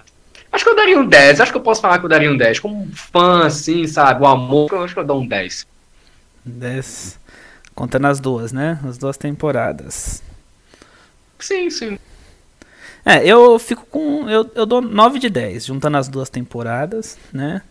[0.51, 1.41] acho que eu daria um 10.
[1.41, 2.59] Acho que eu posso falar que eu daria um 10.
[2.59, 4.23] Como fã, assim, sabe?
[4.23, 5.67] O amor, eu acho que eu dou um 10.
[6.45, 7.19] 10.
[7.73, 8.79] Contando as duas, né?
[8.87, 10.21] As duas temporadas.
[11.39, 11.97] Sim, sim.
[13.05, 14.29] É, eu fico com.
[14.29, 17.61] Eu, eu dou 9 de 10, juntando as duas temporadas, né?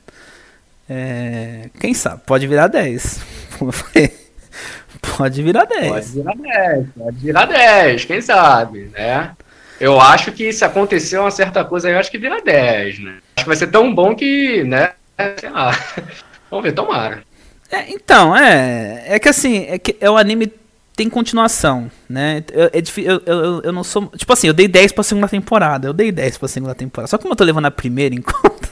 [0.89, 2.23] É, quem sabe?
[2.27, 3.21] Pode virar 10.
[5.16, 5.89] pode virar 10.
[5.89, 9.37] Pode virar 10, pode virar 10, quem sabe, né?
[9.79, 13.18] Eu acho que se acontecer uma certa coisa, eu acho que vira 10, né?
[13.37, 14.93] Acho que vai ser tão bom que, né?
[15.39, 15.71] Sei lá.
[16.51, 17.23] Vamos ver, tomara.
[17.71, 19.05] É, então, é.
[19.07, 20.53] É que assim, é que é o anime
[20.97, 22.45] tem continuação, né?
[22.53, 24.07] Eu, é eu, eu, eu não sou.
[24.09, 25.89] Tipo assim, eu dei 10 pra segunda temporada.
[25.89, 27.09] Eu dei 10 pra segunda temporada.
[27.09, 28.68] Só que como eu tô levando a primeira em conta.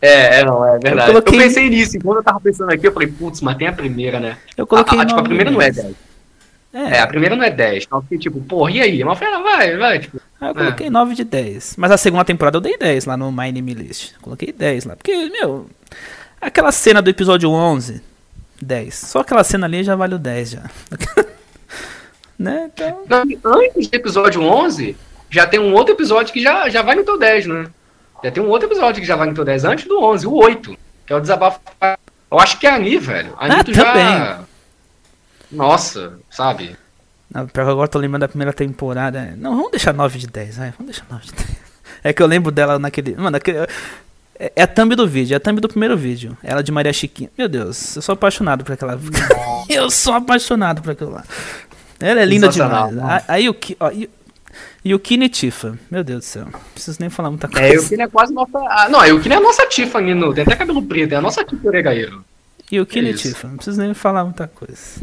[0.00, 1.08] É, é, não, é verdade.
[1.08, 1.38] Eu, coloquei...
[1.38, 4.20] eu pensei nisso, enquanto eu tava pensando aqui, eu falei, putz, mas tem a primeira,
[4.20, 4.38] né?
[4.56, 4.98] Eu coloquei.
[4.98, 5.94] A, a, tipo, a primeira não é 10.
[6.72, 6.96] É.
[6.96, 7.00] é.
[7.00, 7.84] a primeira não é 10.
[7.84, 9.04] Então fiquei tipo, porra, e aí?
[9.04, 10.20] Mas eu falei, vai, vai, tipo.
[10.40, 10.90] Aí eu coloquei é.
[10.90, 11.74] 9 de 10.
[11.76, 14.14] Mas a segunda temporada eu dei 10 lá no My Name List.
[14.22, 14.96] Coloquei 10 lá.
[14.96, 15.66] Porque, meu.
[16.40, 18.02] Aquela cena do episódio 11,
[18.60, 18.94] 10.
[18.94, 20.70] Só aquela cena ali já vale o 10 já.
[22.38, 22.70] né?
[22.72, 23.04] Então...
[23.44, 24.96] Antes do episódio 11,
[25.30, 27.66] já tem um outro episódio que já, já vai no teu 10, né?
[28.22, 30.34] Já tem um outro episódio que já vai no teu 10 antes do 11, o
[30.34, 30.76] 8,
[31.06, 31.60] que é o desabafo.
[32.30, 33.34] Eu acho que é a Ani, velho.
[33.38, 34.40] A Ani ah, tu já.
[35.50, 36.76] Nossa, sabe?
[37.32, 39.34] Pior que agora eu tô lembrando da primeira temporada.
[39.36, 40.70] Não, vamos deixar 9 de 10, vai.
[40.72, 41.48] Vamos deixar 9 de 10.
[42.04, 43.14] É que eu lembro dela naquele.
[43.16, 43.66] Mano, naquele.
[44.38, 46.36] É, é a thumb do vídeo, é a thumb do primeiro vídeo.
[46.42, 47.30] Ela de Maria Chiquinha.
[47.36, 48.98] Meu Deus, eu sou apaixonado por aquela.
[49.68, 51.24] eu sou apaixonado por aquela lá.
[52.00, 52.94] Ela é linda demais.
[53.26, 53.76] Aí o que.
[54.84, 55.78] E o Kine Tifa.
[55.90, 56.44] Meu Deus do céu.
[56.44, 57.74] Não preciso nem falar muita coisa.
[57.74, 58.58] É, o Kine é quase nossa.
[58.58, 60.32] Ah, não, o Kine é a nossa Tifa, Nino.
[60.32, 62.24] Tem até cabelo preto, é a nossa Tifa Oregaeiro.
[62.70, 63.48] E o Kine é Tifa.
[63.48, 65.00] Não preciso nem falar muita coisa.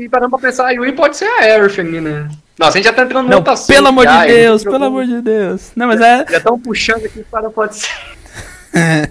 [0.00, 2.28] E parando pra pensar, a Yui pode ser a Aerith, né?
[2.58, 3.66] Nossa, a gente já tá entrando no assunto.
[3.66, 5.72] Pelo amor de Deus, pelo amor de Deus.
[5.76, 6.24] Não, mas é.
[6.30, 7.90] Já estão puxando aqui para pode ser.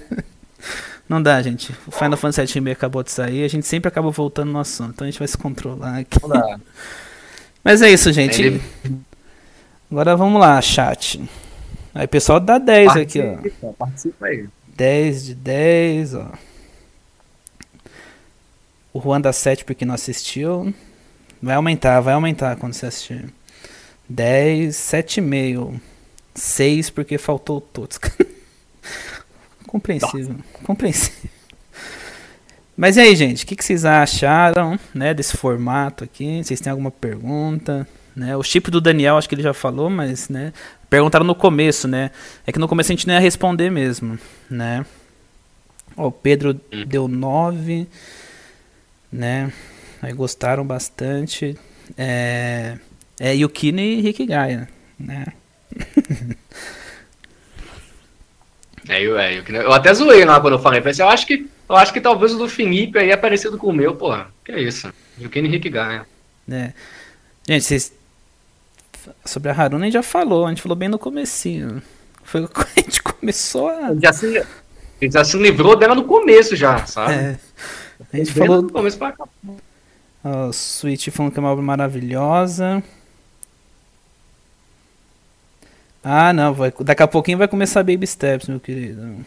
[1.08, 1.72] Não dá, gente.
[1.86, 5.08] O Final Fantasy VII acabou de sair, a gente sempre acaba voltando no assunto, então
[5.08, 6.18] a gente vai se controlar aqui.
[6.28, 6.60] Dá.
[7.64, 8.42] Mas é isso, gente.
[8.42, 8.62] Ele...
[9.92, 11.22] Agora vamos lá, chat.
[11.94, 13.74] Aí, pessoal, dá 10 participa, aqui, ó.
[13.74, 14.48] Participa aí.
[14.76, 16.32] 10 de 10, ó.
[18.96, 20.74] O Juan dá 7 porque não assistiu.
[21.44, 23.26] Vai aumentar, vai aumentar quando você assistir.
[24.08, 25.82] 10, 7,5.
[26.34, 28.00] 6 porque faltou todos.
[29.68, 30.36] compreensível.
[30.36, 30.64] Nossa.
[30.64, 31.30] Compreensível.
[32.78, 33.44] Mas e aí, gente?
[33.44, 36.42] O que, que, vocês acharam né, desse formato aqui?
[36.42, 37.86] Vocês têm alguma pergunta?
[38.16, 38.38] Né?
[38.38, 40.54] O chip do Daniel, acho que ele já falou, mas né,
[40.90, 42.12] perguntaram no começo, né?
[42.48, 44.18] É que no começo a gente não ia responder mesmo,
[44.50, 44.86] né?
[45.98, 46.86] Ó, o Pedro Hum.
[46.88, 47.90] deu 9,
[49.12, 49.52] né?
[50.02, 51.58] Aí gostaram bastante.
[51.98, 52.78] É,
[53.20, 55.26] é Yukino e Rick Gaia, né?
[58.88, 60.80] É, eu, é, eu, eu até zoei lá quando eu falei.
[60.80, 63.68] Assim, eu acho que, eu acho que talvez o do Felipe aí é parecido com
[63.68, 64.28] o meu, porra.
[64.44, 64.94] Que é isso?
[65.18, 66.06] E o Kenny Rick ganha.
[66.48, 66.74] né?
[67.48, 67.94] Gente, vocês...
[69.24, 71.82] Sobre a Haruna a gente já falou, a gente falou bem no comecinho.
[72.24, 73.96] Foi quando a gente começou a...
[74.02, 74.46] Já se,
[75.02, 77.14] já se livrou dela no começo já, sabe?
[77.14, 77.40] É,
[78.12, 79.28] a gente falou do começo pra cá.
[80.24, 82.84] Ó, Switch falando que é uma obra maravilhosa.
[86.04, 89.26] Ah, não, vai, daqui a pouquinho vai começar Baby Steps, meu querido.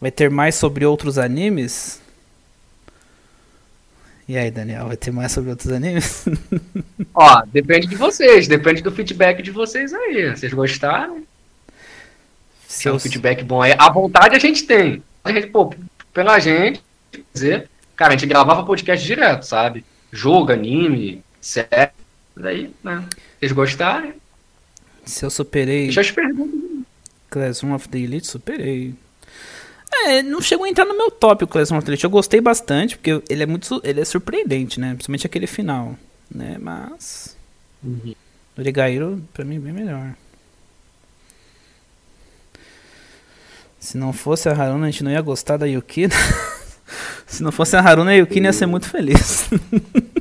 [0.00, 2.00] Vai ter mais sobre outros animes?
[4.28, 6.24] E aí, Daniel, vai ter mais sobre outros animes?
[7.14, 10.30] Ó, depende de vocês, depende do feedback de vocês aí.
[10.30, 11.24] Vocês gostaram?
[12.66, 13.74] Se é um feedback bom aí.
[13.78, 15.02] A vontade a gente tem.
[15.22, 15.74] A gente, pô,
[16.12, 16.82] pela gente,
[17.32, 19.84] dizer, cara, a gente gravava podcast direto, sabe?
[20.12, 21.92] Jogo, anime, série.
[22.36, 23.04] Daí, né?
[23.38, 24.12] Vocês gostaram?
[25.04, 26.84] Se eu superei Já te pergunto.
[27.30, 28.94] Classroom of the Elite, superei.
[29.92, 32.04] É, não chegou a entrar no meu top o Classroom of the Elite.
[32.04, 34.94] Eu gostei bastante, porque ele é muito ele é surpreendente, né?
[34.94, 35.96] Principalmente aquele final,
[36.32, 36.56] né?
[36.60, 37.36] Mas
[37.82, 38.14] o
[38.58, 40.14] Origairo, pra mim, é bem melhor.
[43.78, 46.14] Se não fosse a Haruna, a gente não ia gostar da Yukina.
[47.34, 49.48] Se não fosse a Haruna, a Yukina ia ser muito feliz.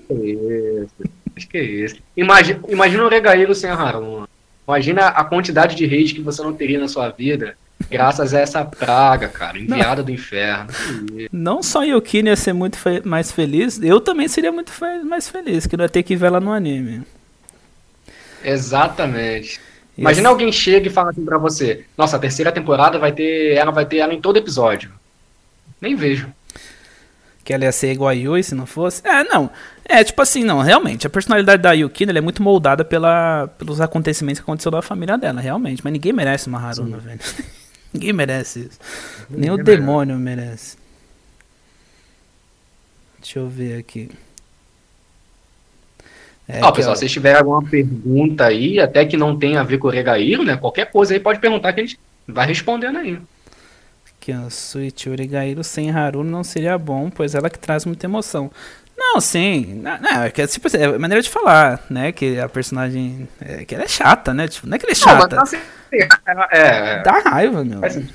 [0.08, 0.94] Que isso.
[1.36, 1.96] Acho que é isso.
[2.18, 4.28] Imagina, imagina o Regaíro sem a Haruna.
[4.68, 7.56] Imagina a quantidade de reis que você não teria na sua vida
[7.90, 10.68] graças a essa praga, cara, enviada do inferno.
[11.18, 11.30] Isso.
[11.32, 15.28] Não só Yukina ia ser muito fe- mais feliz, eu também seria muito fe- mais
[15.30, 17.02] feliz, que não ia ter que ver ela no anime.
[18.44, 19.60] Exatamente.
[19.98, 23.54] Ia Imagina alguém chega e fala assim pra você: Nossa, a terceira temporada vai ter.
[23.56, 24.92] Ela vai ter ela em todo episódio.
[25.80, 26.28] Nem vejo.
[27.44, 29.06] Que ela ia ser igual a Yui se não fosse.
[29.06, 29.50] É, não.
[29.84, 31.06] É, tipo assim, não, realmente.
[31.06, 35.18] A personalidade da Yukina ela é muito moldada pela, pelos acontecimentos que aconteceu na família
[35.18, 35.82] dela, realmente.
[35.84, 37.20] Mas ninguém merece uma Haruna, velho.
[37.94, 38.80] ninguém merece isso.
[39.30, 40.78] Nem o Ninguém demônio merece.
[43.20, 44.10] Deixa eu ver aqui.
[46.48, 46.96] É, Ó, aqui, pessoal, ó.
[46.96, 50.44] se vocês tiverem alguma pergunta aí, até que não tenha a ver com o Regaíro,
[50.44, 50.56] né?
[50.56, 53.20] Qualquer coisa aí pode perguntar que a gente vai respondendo aí.
[54.24, 58.50] Aqui, ó, Suichi Origairo sem Haruna não seria bom, pois ela que traz muita emoção.
[58.98, 59.82] Não, sim.
[59.82, 62.14] Não, não, é que é tipo assim, é a maneira de falar, né?
[62.14, 63.28] Que a personagem.
[63.42, 64.48] É, que ela é chata, né?
[64.48, 65.36] Tipo, não é que ela é Não, chata.
[65.36, 65.62] mas assim,
[65.92, 66.08] é,
[66.58, 67.82] é, Dá raiva, meu.
[67.92, 68.14] Sentido.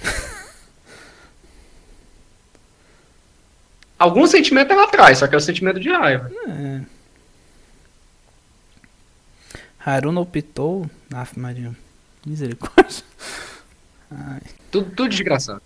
[3.98, 6.30] Algum sentimento ela traz, só que é o sentimento de raiva.
[6.48, 6.80] É.
[9.84, 10.88] Haruna optou.
[11.12, 11.72] Aff, Maria.
[12.24, 13.04] Misericórdia.
[14.10, 14.40] Ai,
[14.70, 15.62] Tudo, tudo desgraçado.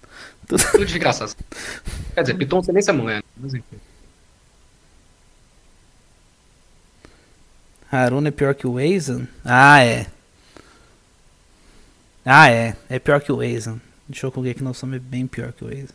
[0.46, 1.34] Tudo- desgraçado.
[2.14, 3.22] Quer dizer, Piton você nem é mulher.
[3.36, 3.76] Mas enfim.
[7.90, 9.26] Haruna é pior que o Eizan?
[9.44, 10.06] Ah, é.
[12.24, 12.74] Ah, é.
[12.88, 13.80] É pior que o Eizan.
[14.08, 15.94] Deixa eu colocar aqui no som é bem pior que o Eizan.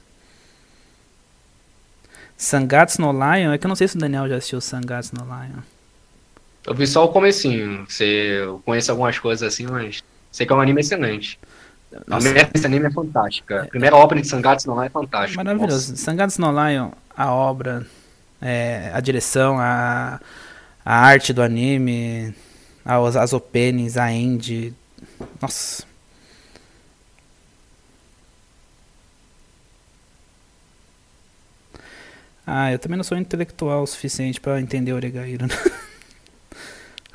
[2.38, 3.52] Sangatsu no Lion?
[3.52, 5.62] É que eu não sei se o Daniel já assistiu Sangatsu no Lion.
[6.66, 7.86] Eu vi só o comecinho.
[7.90, 8.04] Você,
[8.44, 11.40] eu conheço algumas coisas assim, mas sei que é um anime excelente.
[11.96, 13.64] A Nossa, primeira desse anime é fantástica.
[13.64, 15.42] A primeira obra de Sangatsu não é fantástica.
[15.44, 15.96] maravilhoso.
[15.96, 17.86] Sangatsu no Lion, a obra,
[18.42, 20.20] é, a direção, a,
[20.86, 22.36] a arte do anime,
[22.84, 24.74] as, as openings, a end.
[25.42, 25.86] Nossa.
[32.46, 35.48] Ah, eu também não sou intelectual o suficiente pra entender Oregairo.
[35.48, 35.56] Né?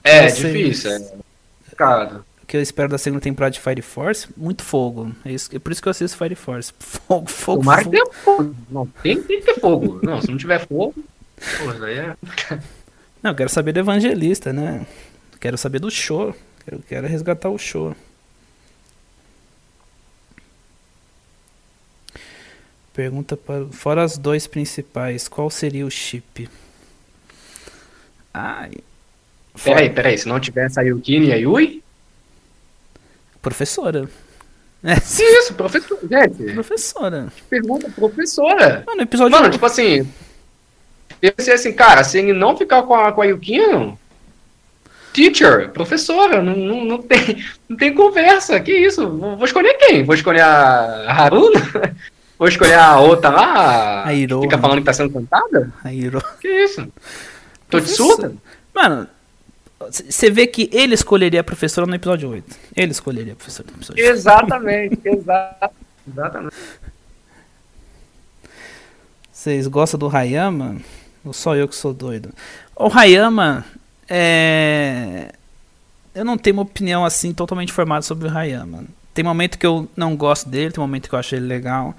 [0.05, 0.91] É, Vocês- difícil.
[0.93, 2.25] É complicado.
[2.47, 4.29] Que eu espero da segunda temporada de Fire Force?
[4.37, 5.13] Muito fogo.
[5.25, 6.73] É, isso, é por isso que eu assisto Fire Force.
[6.79, 7.93] Fogo, fogo, Tomara que fogo.
[7.93, 8.57] tenha fogo.
[8.71, 10.01] Não, tem, tem que ter fogo.
[10.03, 10.95] Não, se não tiver fogo.
[11.59, 12.17] Pô, isso aí é.
[13.23, 14.87] Não, eu quero saber do evangelista, né?
[15.41, 16.35] Quero saber do show.
[16.65, 17.95] Quero, quero resgatar o show.
[22.93, 23.67] Pergunta para.
[23.67, 26.49] Fora as dois principais, qual seria o chip?
[28.35, 28.73] Ai.
[29.55, 30.19] fora- Peraí, peraí.
[30.19, 31.83] Se não tivesse a Yukini e a Yui?
[33.43, 34.09] Professora.
[34.85, 35.99] É, Que isso, professor.
[36.09, 37.33] Gente, professora.
[37.51, 38.85] pergunta professora.
[38.87, 39.33] Mano, episódio.
[39.33, 40.09] Mano, tipo assim.
[41.21, 43.97] Eu pensei assim, cara, se ele não ficar com a, com a Yukino,
[45.13, 48.59] teacher, professora, não, não, não, tem, não tem conversa.
[48.59, 49.09] Que isso?
[49.09, 50.03] Vou, escolher quem?
[50.05, 51.61] Vou escolher a Haruna?
[52.39, 54.05] Vou escolher a outra lá?
[54.05, 54.41] A Iro.
[54.43, 55.73] Fica falando que tá sendo cantada?
[55.85, 56.21] A Hiro.
[56.41, 56.81] Que isso?
[57.71, 58.15] Tô de Professora.
[58.15, 58.35] surda?
[58.75, 59.09] Mano,
[59.91, 62.57] Você vê que ele escolheria a professora no episódio 8.
[62.77, 64.13] Ele escolheria a professora no episódio 8.
[64.15, 65.75] Exatamente, exatamente.
[66.09, 66.57] exatamente.
[69.33, 70.77] Vocês gostam do Hayama?
[71.25, 72.31] Ou só eu que sou doido?
[72.77, 73.65] O Hayama
[74.09, 75.33] é.
[76.15, 78.85] Eu não tenho uma opinião assim totalmente formada sobre o Hayama.
[79.15, 81.95] Tem momento que eu não gosto dele, tem momento que eu acho ele legal.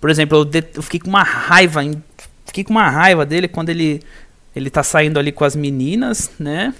[0.00, 0.64] Por exemplo, eu, de...
[0.74, 1.80] eu fiquei com uma raiva,
[2.46, 4.02] fiquei com uma raiva dele quando ele
[4.54, 6.72] ele tá saindo ali com as meninas, né?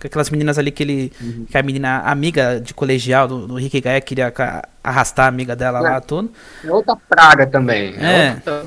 [0.00, 1.12] Com aquelas meninas ali que ele.
[1.20, 1.46] Uhum.
[1.50, 4.32] Que a menina amiga de colegial do, do Rick Gaia queria
[4.84, 5.82] arrastar a amiga dela é.
[5.82, 6.30] lá, tudo.
[6.64, 7.94] É outra praga também.
[7.98, 8.26] É.
[8.26, 8.34] é.
[8.34, 8.66] Outra...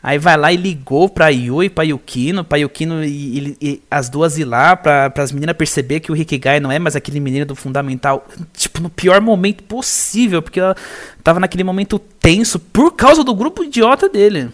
[0.00, 4.08] Aí vai lá e ligou pra Yui, pra Yukino, pra Yukino e, e, e as
[4.08, 7.44] duas ir lá, pra, as meninas perceber que o Rikigai não é mais aquele menino
[7.44, 8.26] do fundamental.
[8.54, 10.76] Tipo, no pior momento possível, porque ela
[11.24, 14.50] tava naquele momento tenso por causa do grupo idiota dele.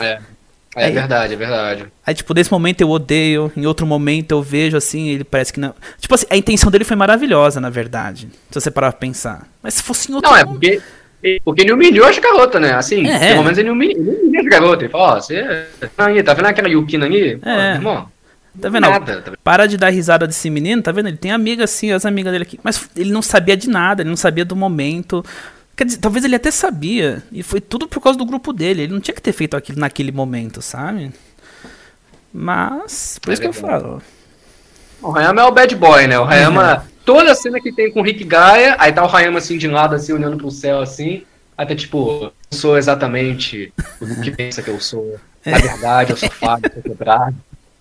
[0.00, 0.18] É.
[0.74, 1.86] É aí, verdade, é verdade.
[2.06, 5.60] Aí, tipo, nesse momento eu odeio, em outro momento eu vejo assim, ele parece que
[5.60, 5.74] não.
[5.98, 8.28] Tipo assim, a intenção dele foi maravilhosa, na verdade.
[8.50, 9.46] Se você parar pra pensar.
[9.62, 10.80] Mas se fosse em outro Não, é porque
[11.44, 12.72] porque ele humilhou as garotas, né?
[12.72, 13.32] Assim, é.
[13.32, 14.82] pelo menos ele humilhou, ele humilhou as garotas.
[14.82, 15.66] Ele falou, ó, oh, você.
[15.98, 17.36] Aí, tá vendo aquela Yukina aí?
[17.36, 17.74] Pô, é.
[17.74, 18.08] irmão.
[18.60, 18.82] Tá vendo?
[18.82, 21.08] Nada, tá Para de dar risada desse menino, tá vendo?
[21.08, 22.60] Ele tem amigas assim, as amigas dele aqui.
[22.62, 25.24] Mas ele não sabia de nada, ele não sabia do momento.
[25.82, 27.24] Quer dizer, talvez ele até sabia.
[27.32, 28.82] E foi tudo por causa do grupo dele.
[28.82, 31.10] Ele não tinha que ter feito aquilo naquele momento, sabe?
[32.32, 33.60] Mas, por é isso verdade.
[33.60, 34.02] que eu falo.
[35.02, 36.16] O Hayama é o bad boy, né?
[36.20, 39.38] O Hayama toda a cena que tem com o Rick Gaia, aí tá o Hayama
[39.38, 41.24] assim de lado, assim, olhando pro céu, assim.
[41.58, 45.18] Até tipo, eu sou exatamente o que pensa que eu sou.
[45.44, 47.34] Na verdade, eu sou fácil, eu sou quebrado.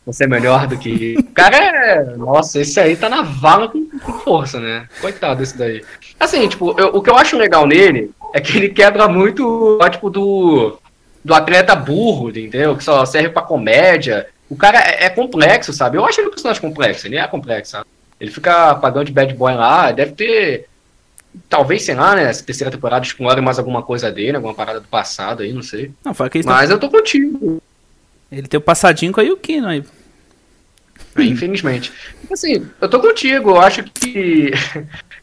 [0.05, 1.15] Você é melhor do que.
[1.19, 2.03] O cara é.
[2.15, 4.87] Nossa, esse aí tá na vala com, com força, né?
[4.99, 5.83] Coitado desse daí.
[6.19, 9.89] Assim, tipo, eu, o que eu acho legal nele é que ele quebra muito o
[9.89, 10.77] tipo do.
[11.23, 12.75] Do atleta burro, entendeu?
[12.75, 14.25] Que só serve pra comédia.
[14.49, 15.97] O cara é, é complexo, sabe?
[15.97, 17.85] Eu acho ele um personagem complexo, ele é complexo, sabe?
[18.19, 20.67] Ele fica pagando de bad boy lá, deve ter.
[21.47, 22.23] Talvez, sei lá, né?
[22.23, 25.91] Essa terceira temporada explore mais alguma coisa dele, alguma parada do passado aí, não sei.
[26.03, 27.61] Não, foi que Mas eu tô contigo.
[28.31, 29.83] Ele tem o passadinho com a Yukino aí.
[31.17, 31.91] É, infelizmente.
[32.31, 34.51] Assim, eu tô contigo, eu acho que.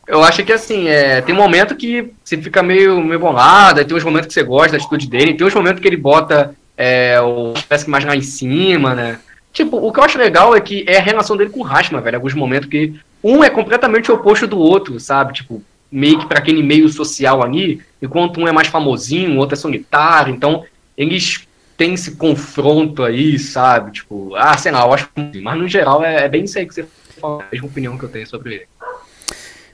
[0.07, 3.95] Eu acho que assim, é, tem um momento que você fica meio, meio bolado, tem
[3.95, 7.21] uns momentos que você gosta da atitude dele, tem uns momentos que ele bota é,
[7.21, 9.19] o parece mais lá em cima, né?
[9.53, 12.01] Tipo, o que eu acho legal é que é a relação dele com o Rashma,
[12.01, 12.17] velho.
[12.17, 15.35] Alguns momentos que um é completamente oposto do outro, sabe?
[15.35, 19.57] Tipo, meio que para aquele meio social ali, enquanto um é mais famosinho, o outro
[19.57, 20.33] é solitário.
[20.33, 20.65] Então,
[20.97, 21.47] eles
[21.79, 23.93] têm esse confronto aí, sabe?
[23.93, 25.41] Tipo, ah, sei lá, eu acho que.
[25.41, 26.87] Mas no geral é, é bem isso aí que você
[27.19, 28.67] fala, a mesma opinião que eu tenho sobre ele.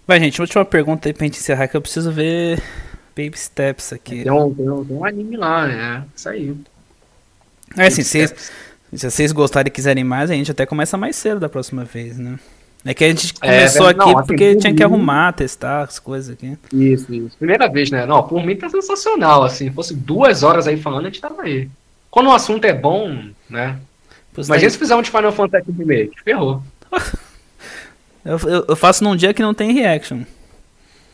[0.07, 2.63] Vai, gente, última pergunta aí pra gente encerrar, que eu preciso ver
[3.17, 4.23] Baby Steps aqui.
[4.23, 6.05] Tem um, tem um, tem um anime lá, né?
[6.15, 6.55] Isso aí.
[7.77, 8.53] É assim, vocês
[8.97, 12.17] se vocês gostarem e quiserem mais, a gente até começa mais cedo da próxima vez,
[12.17, 12.39] né?
[12.85, 15.83] É que a gente é, começou é, aqui assim, porque tinha mim, que arrumar, testar
[15.83, 16.57] as coisas aqui.
[16.73, 17.37] Isso, isso.
[17.39, 18.05] Primeira vez, né?
[18.05, 19.69] Não, por mim tá sensacional, assim.
[19.69, 21.69] Se fosse duas horas aí falando, a gente tava aí.
[22.15, 23.77] Quando o assunto é bom, né?
[24.33, 26.13] Pois Imagina se fizer um de Final Fantasy Remake.
[26.23, 26.63] Ferrou.
[28.25, 30.23] eu, eu, eu, faço num dia que não tem reaction.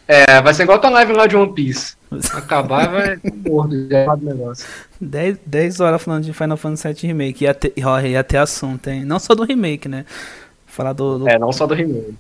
[0.07, 1.95] É, vai ser igual tua live lá de One Piece.
[2.35, 4.67] Acabar vai morto já do negócio.
[5.01, 7.45] 10, 10 horas falando de Final Fantasy VII Remake.
[7.45, 7.73] Ia ter,
[8.05, 9.03] ia ter assunto, hein?
[9.03, 10.05] Não só do remake, né?
[10.67, 12.15] Falar do, do, É, não só do remake.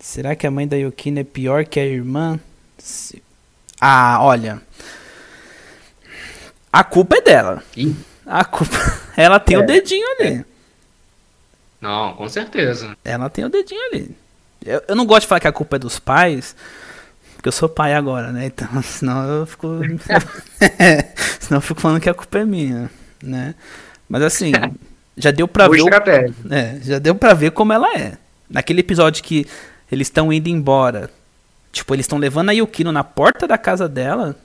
[0.00, 2.40] Será que a mãe da Yukina é pior que a irmã?
[3.78, 4.62] Ah, olha.
[6.72, 7.62] A culpa é dela.
[7.76, 7.94] Ih.
[8.26, 8.76] A culpa.
[9.16, 9.58] Ela tem é.
[9.58, 10.28] o dedinho ali.
[10.38, 10.44] É.
[11.80, 12.96] Não, com certeza.
[13.04, 14.16] Ela tem o dedinho ali.
[14.64, 16.54] Eu, eu não gosto de falar que a culpa é dos pais,
[17.34, 18.46] porque eu sou pai agora, né?
[18.46, 19.68] Então, senão eu fico.
[21.40, 22.88] senão eu fico falando que a culpa é minha,
[23.22, 23.54] né?
[24.08, 24.52] Mas assim,
[25.16, 25.82] já deu pra ver.
[25.82, 25.88] O,
[26.50, 28.16] é, já deu pra ver como ela é.
[28.48, 29.46] Naquele episódio que
[29.90, 31.10] eles estão indo embora.
[31.72, 34.36] Tipo, eles estão levando a Yukino na porta da casa dela.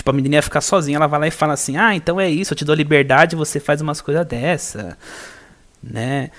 [0.00, 2.26] Tipo, a menina ia ficar sozinha, ela vai lá e fala assim: Ah, então é
[2.26, 4.96] isso, eu te dou liberdade, você faz umas coisas dessa.
[5.82, 6.30] Né?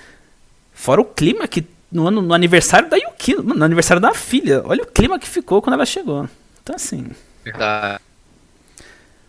[0.72, 4.62] Fora o clima que no, ano, no aniversário da Yuki, no aniversário da filha.
[4.64, 6.28] Olha o clima que ficou quando ela chegou.
[6.60, 7.06] Então, assim.
[7.44, 8.00] Verdade.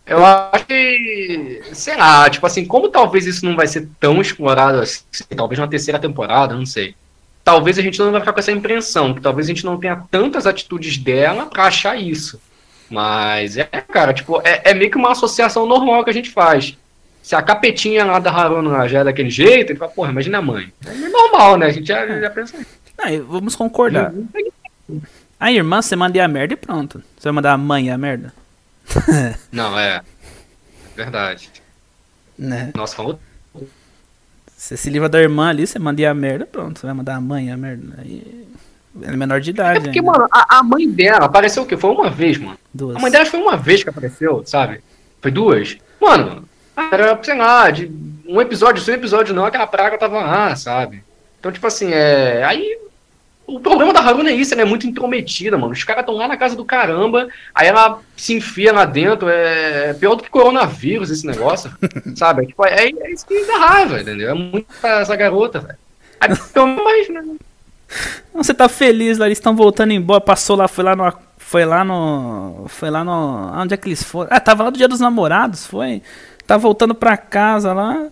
[0.04, 4.80] Eu acho que, sei lá, tipo assim, como talvez isso não vai ser tão explorado
[4.80, 5.04] assim,
[5.36, 6.96] talvez na terceira temporada, não sei.
[7.44, 10.02] Talvez a gente não vai ficar com essa impressão, que talvez a gente não tenha
[10.10, 12.40] tantas atitudes dela pra achar isso.
[12.94, 16.78] Mas é, cara, tipo, é, é meio que uma associação normal que a gente faz.
[17.20, 20.42] Se a capetinha lá da Haruna já é daquele jeito, ele fala, porra, imagina a
[20.42, 20.72] mãe.
[20.86, 21.66] É normal, né?
[21.66, 24.14] A gente já, já pensa Não, vamos concordar.
[25.40, 27.02] A irmã, você manda a merda e pronto.
[27.18, 28.32] Você vai mandar a mãe a merda?
[29.50, 30.00] Não, é.
[30.94, 31.50] Verdade.
[32.38, 32.70] Né?
[32.76, 33.18] Nossa, falou.
[34.56, 36.78] Você se livra da irmã ali, você manda a merda, pronto.
[36.78, 37.96] Você vai mandar a mãe a merda.
[37.98, 38.46] Aí.
[39.02, 39.78] Ela é menor de idade.
[39.78, 40.12] É porque, ainda.
[40.12, 41.76] mano, a, a mãe dela apareceu o quê?
[41.76, 42.58] Foi uma vez, mano.
[42.72, 42.96] Duas.
[42.96, 44.80] A mãe dela foi uma vez que apareceu, sabe?
[45.20, 45.76] Foi duas.
[46.00, 46.48] Mano,
[46.92, 47.90] era, sei lá, de
[48.26, 51.02] um episódio, sem episódio não, aquela praga tava lá, sabe?
[51.40, 52.42] Então, tipo assim, é.
[52.44, 52.78] Aí.
[53.46, 55.74] O problema da Haruna é isso, ela é muito intrometida, mano.
[55.74, 59.92] Os caras estão lá na casa do caramba, aí ela se enfia lá dentro, é
[59.92, 61.70] pior do que coronavírus esse negócio,
[62.16, 62.44] sabe?
[62.44, 64.30] É, tipo, é, é isso que dá raiva, entendeu?
[64.30, 65.78] É muito essa garota, velho.
[66.18, 67.22] Aí, então, mas, né?
[68.34, 71.12] Você tá feliz lá, eles estão voltando embora, passou lá, foi lá no.
[71.38, 72.66] Foi lá no.
[72.68, 73.52] Foi lá no.
[73.60, 74.28] Onde é que eles foram?
[74.32, 76.02] Ah, tava lá do dia dos namorados, foi.
[76.46, 78.08] Tá voltando pra casa lá.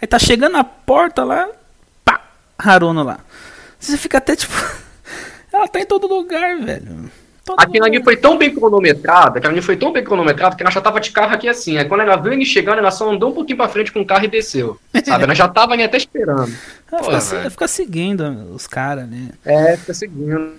[0.00, 1.48] Aí tá chegando na porta lá.
[2.04, 2.20] Pá!
[2.58, 3.20] Haruno lá.
[3.78, 4.54] Você fica até tipo.
[5.52, 7.10] Ela tá em todo lugar, velho.
[7.44, 8.04] Todo Aquilo ali lugar.
[8.04, 11.10] foi tão bem cronometrado, aquilo ali foi tão bem cronometrado que ela já tava de
[11.10, 11.76] carro aqui assim.
[11.76, 14.06] Aí quando ela viu ele chegando, ela só andou um pouquinho pra frente com o
[14.06, 14.78] carro e desceu.
[15.04, 15.24] Sabe?
[15.24, 16.50] Ela já tava ali até esperando.
[16.94, 18.22] Ela Pô, fica, seguindo
[18.54, 19.30] os caras, né?
[19.44, 20.52] É, fica seguindo.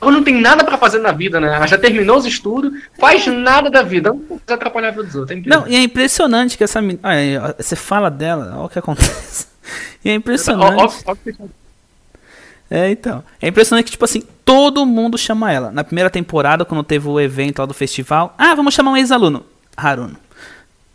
[0.00, 1.54] Ela não tem nada pra fazer na vida, né?
[1.54, 4.08] Ela já terminou os estudos, faz nada da vida.
[4.08, 5.38] Não precisa atrapalhar a vida dos outros.
[5.38, 5.48] É.
[5.50, 6.98] Não, e é impressionante que essa menina.
[7.02, 9.46] Aí, ó, você fala dela, olha o que acontece.
[10.04, 10.82] E é Ó, impressionante.
[11.06, 11.46] ó, ó, ó,
[12.70, 13.22] É, então.
[13.40, 15.70] É impressionante que, tipo assim, todo mundo chama ela.
[15.70, 19.44] Na primeira temporada, quando teve o evento lá do festival, ah, vamos chamar um ex-aluno.
[19.76, 20.16] Haruno.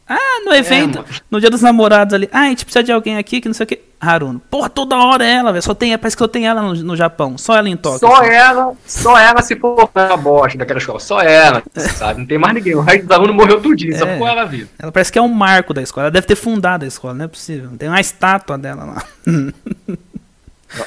[0.09, 1.07] Ah, no evento, mano.
[1.29, 3.65] no dia dos namorados ali, ah, a gente precisa de alguém aqui que não sei
[3.65, 3.81] o que.
[3.99, 4.39] Haruno.
[4.49, 5.61] Porra, toda hora é ela, velho.
[5.63, 7.35] Só tem, parece que só tem ela no, no Japão.
[7.37, 8.07] Só ela em Tóquio.
[8.07, 8.29] Só assim.
[8.29, 10.99] ela, só ela se for na bosta daquela escola.
[10.99, 12.19] Só ela, sabe?
[12.19, 12.75] Não tem mais ninguém.
[12.75, 14.13] O resto dos alunos morreu tudinho, só É.
[14.13, 14.69] ficou ela viva.
[14.77, 16.05] Ela parece que é um marco da escola.
[16.05, 17.71] Ela deve ter fundado a escola, não é possível.
[17.77, 19.03] Tem uma estátua dela lá.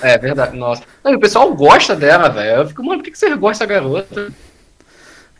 [0.03, 0.83] É verdade, nossa.
[1.03, 2.61] Não, o pessoal gosta dela, velho.
[2.61, 4.33] Eu fico, mano, por que que você gosta da garota?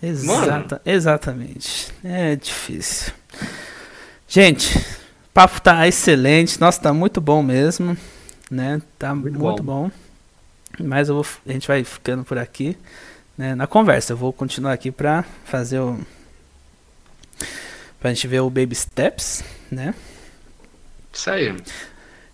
[0.03, 1.93] Exata, exatamente.
[2.03, 3.13] É difícil.
[4.27, 6.61] Gente, o papo tá excelente.
[6.61, 7.97] Nossa, tá muito bom mesmo.
[8.51, 8.81] Né?
[8.99, 9.91] Tá muito, Muito bom.
[10.79, 12.77] Mas eu vou, a gente vai ficando por aqui.
[13.37, 14.13] Né, na conversa.
[14.13, 15.99] Eu vou continuar aqui pra fazer o.
[17.99, 19.95] Pra gente ver o Baby Steps, né?
[21.13, 21.57] Isso aí.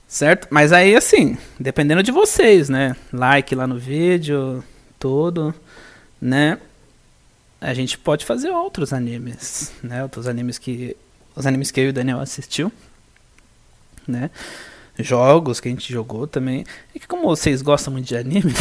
[0.09, 0.47] Certo?
[0.51, 2.95] Mas aí, assim, dependendo de vocês, né?
[3.13, 4.63] Like lá no vídeo,
[4.99, 5.55] tudo,
[6.21, 6.59] né?
[7.61, 10.03] A gente pode fazer outros animes, né?
[10.03, 10.97] Outros animes que.
[11.35, 12.73] Os animes que eu e o Daniel assistiu,
[14.07, 14.31] né?
[14.99, 16.65] Jogos que a gente jogou também.
[16.95, 18.55] E que como vocês gostam muito de anime,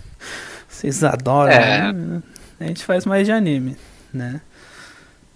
[0.68, 1.80] vocês adoram, É.
[1.82, 2.22] anime, né?
[2.60, 3.76] a gente faz mais de anime,
[4.12, 4.40] né?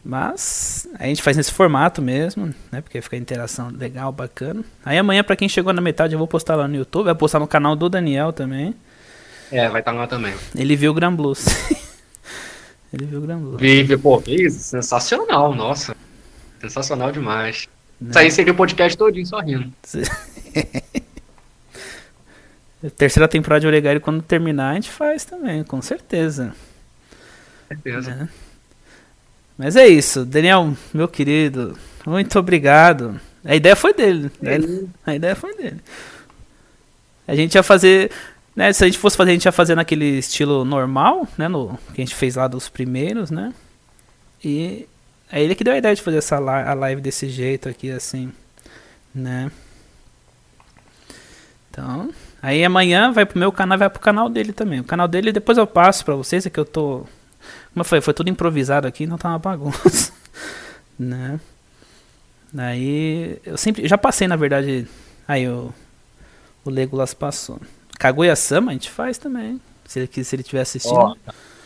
[0.04, 2.82] Mas a gente faz nesse formato mesmo, né?
[2.82, 4.62] Porque fica a interação legal, bacana.
[4.84, 7.06] Aí amanhã, pra quem chegou na metade, eu vou postar lá no YouTube.
[7.06, 8.74] Vai postar no canal do Daniel também.
[9.50, 10.34] É, vai estar lá também.
[10.54, 11.46] Ele viu o Gran Blues.
[12.92, 13.60] Ele viu o Gran Blues.
[13.60, 15.96] Vive, pô, que sensacional, nossa.
[16.60, 17.66] Sensacional demais.
[18.00, 18.10] né?
[18.10, 19.72] Isso aí seria o podcast todinho só rindo.
[22.98, 26.54] Terceira temporada de Oregairu, quando terminar, a gente faz também, com certeza.
[27.68, 28.14] Certeza.
[28.14, 28.28] né?
[29.56, 33.20] Mas é isso, Daniel, meu querido, muito obrigado.
[33.44, 34.30] A ideia foi dele.
[34.40, 34.88] né?
[35.06, 35.80] A ideia foi dele.
[37.26, 38.10] A gente ia fazer.
[38.56, 41.48] Né, se a gente fosse fazer, a gente ia fazer naquele estilo normal, né?
[41.48, 43.52] No, que a gente fez lá dos primeiros, né?
[44.44, 44.86] E
[45.30, 48.32] é ele que deu a ideia de fazer essa a live desse jeito aqui, assim,
[49.12, 49.50] né?
[51.70, 54.78] Então, aí amanhã vai pro meu canal, vai pro canal dele também.
[54.78, 57.04] O canal dele depois eu passo pra vocês, é que eu tô.
[57.74, 60.12] Eu falei, foi tudo improvisado aqui, não tá uma bagunça.
[60.98, 61.40] né?
[62.56, 63.88] Aí eu sempre.
[63.88, 64.86] Já passei, na verdade.
[65.26, 65.72] Aí o.
[66.64, 67.60] O Legolas passou.
[67.98, 69.60] Kaguya-sama a gente faz também.
[69.86, 70.94] Se ele, se ele tiver assistindo.
[70.94, 71.14] Ó,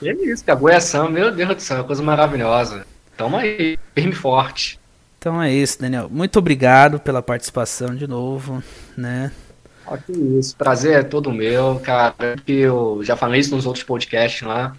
[0.00, 2.84] que isso, Kaguya-san, meu Deus do céu, coisa maravilhosa.
[3.16, 4.78] Tamo aí, firme e forte.
[5.18, 6.08] Então é isso, Daniel.
[6.08, 8.62] Muito obrigado pela participação de novo,
[8.96, 9.32] né?
[9.86, 12.14] Ó, que isso, prazer é todo meu, cara.
[12.46, 14.76] Eu já falei isso nos outros podcasts lá.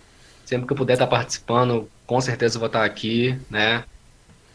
[0.49, 3.83] Sempre que eu puder estar participando, com certeza eu vou estar aqui, né?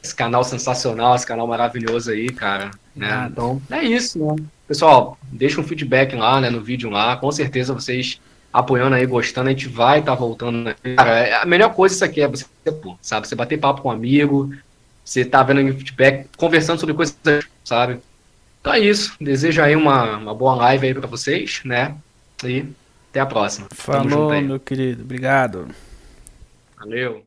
[0.03, 2.73] Esse canal sensacional, esse canal maravilhoso aí, cara.
[2.97, 3.07] Né?
[3.07, 3.31] Nada.
[3.31, 4.35] Então, é isso, né?
[4.67, 7.17] Pessoal, deixa um feedback lá, né, no vídeo lá.
[7.17, 8.21] Com certeza vocês
[8.53, 10.65] apoiando aí, gostando, a gente vai estar voltando.
[10.65, 10.75] Né?
[10.97, 12.45] Cara, é- a melhor coisa isso aqui é você,
[12.83, 13.29] pô, sabe?
[13.29, 14.53] Você bater papo com um amigo,
[15.05, 17.17] você tá vendo aí feedback, conversando sobre coisas,
[17.65, 18.01] sabe?
[18.61, 19.15] Então é isso.
[19.21, 21.95] Desejo aí uma, uma boa live aí pra vocês, né?
[22.43, 22.67] E
[23.13, 23.69] até a próxima.
[23.71, 25.05] Falou, meu querido.
[25.05, 25.69] Obrigado.
[26.85, 27.23] Valeu.